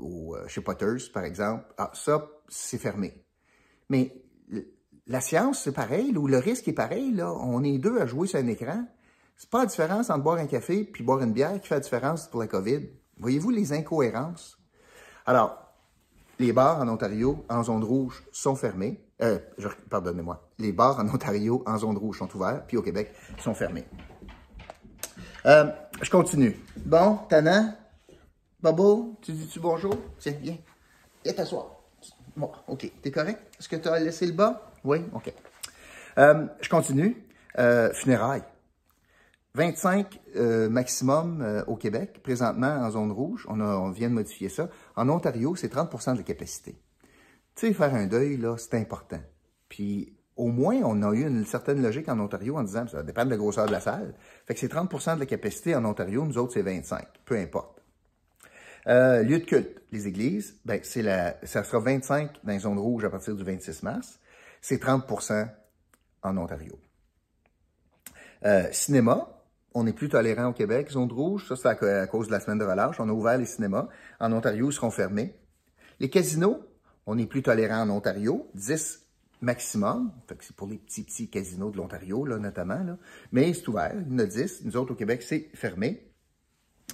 au, 0.00 0.34
chez 0.46 0.62
Potters, 0.62 1.12
par 1.12 1.24
exemple. 1.24 1.66
Ah, 1.76 1.90
ça, 1.92 2.26
c'est 2.48 2.78
fermé. 2.78 3.26
Mais 3.90 4.24
la 5.06 5.20
science, 5.20 5.64
c'est 5.64 5.72
pareil, 5.72 6.16
ou 6.16 6.26
le 6.26 6.38
risque 6.38 6.66
est 6.66 6.72
pareil. 6.72 7.12
Là. 7.12 7.30
On 7.30 7.62
est 7.62 7.76
deux 7.76 8.00
à 8.00 8.06
jouer 8.06 8.26
sur 8.26 8.38
un 8.38 8.46
écran. 8.46 8.86
C'est 9.36 9.50
pas 9.50 9.60
la 9.60 9.66
différence 9.66 10.08
entre 10.08 10.24
boire 10.24 10.38
un 10.38 10.46
café 10.46 10.82
puis 10.82 11.04
boire 11.04 11.20
une 11.20 11.34
bière 11.34 11.60
qui 11.60 11.68
fait 11.68 11.74
la 11.74 11.80
différence 11.80 12.26
pour 12.26 12.40
la 12.40 12.46
COVID. 12.46 12.88
Voyez-vous 13.18 13.50
les 13.50 13.74
incohérences? 13.74 14.58
Alors, 15.26 15.58
les 16.38 16.54
bars 16.54 16.80
en 16.80 16.88
Ontario, 16.88 17.44
en 17.50 17.62
zone 17.62 17.84
rouge, 17.84 18.24
sont 18.32 18.56
fermés. 18.56 18.98
pardonnez-moi. 19.90 20.48
Les 20.58 20.72
bars 20.72 20.98
en 20.98 21.06
Ontario, 21.06 21.62
en 21.66 21.76
zone 21.76 21.98
rouge, 21.98 22.18
sont 22.18 22.34
ouverts, 22.34 22.64
puis 22.66 22.78
au 22.78 22.82
Québec, 22.82 23.12
sont 23.38 23.54
fermés. 23.54 23.84
Euh, 25.46 25.66
je 26.02 26.10
continue. 26.10 26.56
Bon, 26.76 27.18
Tana, 27.28 27.76
Bubble, 28.60 29.14
tu 29.22 29.32
dis-tu 29.32 29.60
bonjour? 29.60 29.96
Tiens, 30.18 30.34
viens. 30.40 30.56
Viens 31.24 31.32
t'asseoir. 31.32 31.76
Bon, 32.36 32.50
OK. 32.66 32.90
T'es 33.02 33.10
correct? 33.10 33.40
Est-ce 33.58 33.68
que 33.68 33.76
tu 33.76 33.88
as 33.88 33.98
laissé 34.00 34.26
le 34.26 34.32
bas? 34.32 34.72
Oui? 34.84 34.98
OK. 35.14 35.32
Euh, 36.18 36.46
je 36.60 36.68
continue. 36.68 37.24
Euh, 37.58 37.92
funérailles. 37.92 38.44
25 39.54 40.20
maximum 40.70 41.64
au 41.66 41.74
Québec, 41.74 42.22
présentement 42.22 42.68
en 42.68 42.90
zone 42.90 43.10
rouge. 43.10 43.44
On, 43.48 43.60
on 43.60 43.90
vient 43.90 44.08
de 44.08 44.14
modifier 44.14 44.48
ça. 44.48 44.68
En 44.94 45.08
Ontario, 45.08 45.56
c'est 45.56 45.72
30% 45.74 46.12
de 46.12 46.18
la 46.18 46.22
capacité. 46.22 46.80
Tu 47.56 47.66
sais, 47.66 47.72
faire 47.72 47.92
un 47.94 48.06
deuil, 48.06 48.36
là, 48.36 48.56
c'est 48.56 48.74
important. 48.74 49.18
Puis 49.68 50.17
au 50.38 50.46
moins, 50.46 50.76
on 50.84 51.02
a 51.02 51.12
eu 51.12 51.26
une 51.26 51.44
certaine 51.44 51.82
logique 51.82 52.08
en 52.08 52.18
Ontario 52.20 52.56
en 52.56 52.62
disant, 52.62 52.86
ça 52.86 53.02
dépend 53.02 53.24
de 53.24 53.30
la 53.30 53.36
grosseur 53.36 53.66
de 53.66 53.72
la 53.72 53.80
salle. 53.80 54.14
Fait 54.46 54.54
que 54.54 54.60
c'est 54.60 54.72
30% 54.72 55.16
de 55.16 55.20
la 55.20 55.26
capacité 55.26 55.74
en 55.74 55.84
Ontario, 55.84 56.24
nous 56.24 56.38
autres, 56.38 56.52
c'est 56.54 56.62
25, 56.62 57.04
peu 57.24 57.36
importe. 57.36 57.82
Euh, 58.86 59.22
lieu 59.24 59.40
de 59.40 59.44
culte, 59.44 59.82
les 59.90 60.06
églises, 60.06 60.56
ben, 60.64 60.80
c'est 60.84 61.02
la, 61.02 61.36
ça 61.44 61.64
sera 61.64 61.80
25 61.80 62.44
dans 62.44 62.52
les 62.52 62.60
zones 62.60 62.78
rouges 62.78 63.04
à 63.04 63.10
partir 63.10 63.34
du 63.34 63.42
26 63.42 63.82
mars. 63.82 64.20
C'est 64.60 64.80
30% 64.80 65.48
en 66.22 66.36
Ontario. 66.36 66.78
Euh, 68.44 68.68
cinéma, 68.70 69.28
on 69.74 69.86
est 69.88 69.92
plus 69.92 70.08
tolérant 70.08 70.46
au 70.46 70.52
Québec, 70.52 70.88
zone 70.90 71.10
rouge, 71.12 71.48
ça 71.48 71.56
c'est 71.56 71.84
à, 71.84 72.06
cause 72.06 72.28
de 72.28 72.32
la 72.32 72.38
semaine 72.38 72.58
de 72.58 72.64
relâche. 72.64 73.00
On 73.00 73.08
a 73.08 73.12
ouvert 73.12 73.38
les 73.38 73.46
cinémas. 73.46 73.88
En 74.20 74.32
Ontario, 74.32 74.70
ils 74.70 74.72
seront 74.72 74.92
fermés. 74.92 75.34
Les 75.98 76.08
casinos, 76.08 76.60
on 77.06 77.18
est 77.18 77.26
plus 77.26 77.42
tolérant 77.42 77.82
en 77.82 77.90
Ontario, 77.90 78.48
10 78.54 79.07
maximum. 79.40 80.12
c'est 80.40 80.54
pour 80.54 80.68
les 80.68 80.78
petits, 80.78 81.02
petits 81.02 81.28
casinos 81.28 81.70
de 81.70 81.76
l'Ontario, 81.76 82.24
là, 82.24 82.38
notamment. 82.38 82.82
Là. 82.82 82.96
Mais 83.32 83.52
c'est 83.54 83.68
ouvert, 83.68 83.94
il 83.94 84.12
y 84.12 84.14
en 84.14 84.18
a 84.18 84.26
10. 84.26 84.64
Nous 84.64 84.76
autres, 84.76 84.92
au 84.92 84.96
Québec, 84.96 85.22
c'est 85.22 85.50
fermé. 85.54 86.04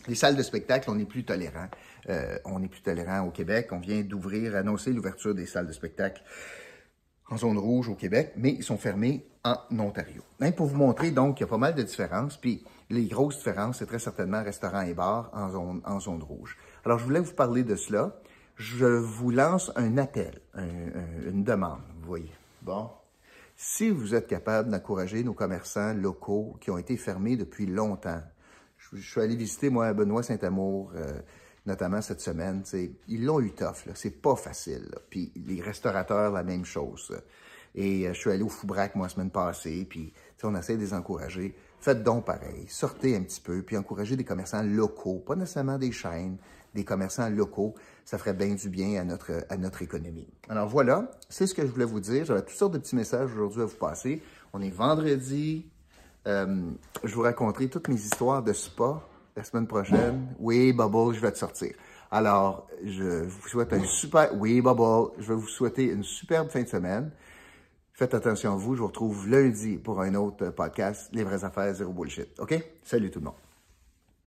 Les 0.08 0.14
salles 0.14 0.36
de 0.36 0.42
spectacle, 0.42 0.90
on 0.90 0.98
est 0.98 1.06
plus 1.06 1.24
tolérant. 1.24 1.68
Euh, 2.10 2.38
on 2.44 2.62
est 2.62 2.68
plus 2.68 2.82
tolérant 2.82 3.22
au 3.26 3.30
Québec. 3.30 3.68
On 3.72 3.78
vient 3.78 4.02
d'ouvrir, 4.02 4.54
annoncer 4.54 4.92
l'ouverture 4.92 5.34
des 5.34 5.46
salles 5.46 5.66
de 5.66 5.72
spectacle 5.72 6.22
en 7.30 7.38
zone 7.38 7.56
rouge 7.56 7.88
au 7.88 7.94
Québec, 7.94 8.32
mais 8.36 8.50
ils 8.50 8.62
sont 8.62 8.76
fermés 8.76 9.26
en 9.44 9.56
Ontario. 9.78 10.22
Hein, 10.40 10.52
pour 10.52 10.66
vous 10.66 10.76
montrer, 10.76 11.10
donc, 11.10 11.36
qu'il 11.36 11.46
y 11.46 11.48
a 11.48 11.50
pas 11.50 11.58
mal 11.58 11.74
de 11.74 11.82
différences. 11.82 12.36
Puis 12.36 12.64
les 12.90 13.06
grosses 13.06 13.38
différences, 13.38 13.78
c'est 13.78 13.86
très 13.86 13.98
certainement 13.98 14.42
restaurants 14.42 14.82
et 14.82 14.94
bars 14.94 15.30
en 15.32 15.50
zone, 15.50 15.80
en 15.84 16.00
zone 16.00 16.22
rouge. 16.22 16.58
Alors, 16.84 16.98
je 16.98 17.04
voulais 17.04 17.20
vous 17.20 17.32
parler 17.32 17.64
de 17.64 17.76
cela. 17.76 18.20
Je 18.56 18.86
vous 18.86 19.30
lance 19.30 19.72
un 19.74 19.98
appel, 19.98 20.40
une 21.26 21.42
demande, 21.42 21.80
vous 22.00 22.06
voyez. 22.06 22.32
Bon. 22.62 22.88
Si 23.56 23.90
vous 23.90 24.14
êtes 24.14 24.26
capable 24.26 24.70
d'encourager 24.70 25.22
nos 25.22 25.34
commerçants 25.34 25.92
locaux 25.92 26.56
qui 26.60 26.70
ont 26.70 26.78
été 26.78 26.96
fermés 26.96 27.36
depuis 27.36 27.66
longtemps, 27.66 28.22
je, 28.76 28.96
suis 29.00 29.20
allé 29.20 29.36
visiter, 29.36 29.70
moi, 29.70 29.92
Benoît 29.92 30.22
Saint-Amour, 30.22 30.92
euh, 30.94 31.20
notamment 31.66 32.00
cette 32.00 32.20
semaine. 32.20 32.62
Ils 33.08 33.24
l'ont 33.24 33.40
eu 33.40 33.52
tough, 33.52 33.88
c'est 33.94 34.22
pas 34.22 34.36
facile. 34.36 34.88
Puis 35.10 35.32
les 35.46 35.60
restaurateurs, 35.60 36.32
la 36.32 36.42
même 36.42 36.64
chose. 36.64 37.16
Et 37.74 38.06
euh, 38.06 38.12
je 38.12 38.18
suis 38.18 38.30
allé 38.30 38.42
au 38.42 38.48
Foubrac, 38.48 38.94
moi, 38.94 39.06
la 39.06 39.10
semaine 39.10 39.30
passée, 39.30 39.86
puis 39.88 40.12
on 40.42 40.54
essaie 40.54 40.76
de 40.76 40.82
les 40.82 40.94
encourager. 40.94 41.56
Faites 41.84 42.02
donc 42.02 42.24
pareil, 42.24 42.64
sortez 42.66 43.14
un 43.14 43.20
petit 43.24 43.42
peu, 43.42 43.60
puis 43.60 43.76
encouragez 43.76 44.16
des 44.16 44.24
commerçants 44.24 44.62
locaux, 44.62 45.18
pas 45.18 45.36
nécessairement 45.36 45.76
des 45.76 45.92
chaînes, 45.92 46.38
des 46.74 46.82
commerçants 46.82 47.28
locaux. 47.28 47.74
Ça 48.06 48.16
ferait 48.16 48.32
bien 48.32 48.54
du 48.54 48.70
bien 48.70 48.98
à 49.02 49.04
notre, 49.04 49.44
à 49.50 49.58
notre 49.58 49.82
économie. 49.82 50.26
Alors 50.48 50.66
voilà, 50.66 51.10
c'est 51.28 51.46
ce 51.46 51.52
que 51.52 51.60
je 51.60 51.70
voulais 51.70 51.84
vous 51.84 52.00
dire. 52.00 52.24
J'avais 52.24 52.40
toutes 52.40 52.56
sortes 52.56 52.72
de 52.72 52.78
petits 52.78 52.96
messages 52.96 53.30
aujourd'hui 53.34 53.60
à 53.60 53.64
vous 53.66 53.76
passer. 53.76 54.22
On 54.54 54.62
est 54.62 54.70
vendredi. 54.70 55.66
Euh, 56.26 56.70
je 57.02 57.14
vous 57.14 57.20
raconterai 57.20 57.68
toutes 57.68 57.88
mes 57.88 58.00
histoires 58.00 58.42
de 58.42 58.54
spa 58.54 59.02
la 59.36 59.44
semaine 59.44 59.66
prochaine. 59.66 60.28
Oui, 60.38 60.72
Bubble, 60.72 61.14
je 61.14 61.20
vais 61.20 61.32
te 61.32 61.38
sortir. 61.38 61.74
Alors, 62.10 62.66
je 62.82 63.24
vous 63.24 63.46
souhaite 63.46 63.74
un 63.74 63.84
super... 63.84 64.34
Oui, 64.34 64.62
Bubble, 64.62 65.12
je 65.18 65.34
vais 65.34 65.38
vous 65.38 65.48
souhaiter 65.48 65.84
une 65.90 66.02
superbe 66.02 66.48
fin 66.48 66.62
de 66.62 66.68
semaine. 66.68 67.10
Faites 67.96 68.12
attention 68.12 68.52
à 68.52 68.56
vous. 68.56 68.74
Je 68.74 68.80
vous 68.80 68.88
retrouve 68.88 69.28
lundi 69.28 69.78
pour 69.78 70.00
un 70.00 70.16
autre 70.16 70.50
podcast, 70.50 71.10
Les 71.12 71.22
vraies 71.22 71.44
affaires, 71.44 71.72
zéro 71.74 71.92
bullshit. 71.92 72.28
OK? 72.40 72.52
Salut 72.82 73.08
tout 73.08 73.20
le 73.20 73.26
monde. 73.26 73.43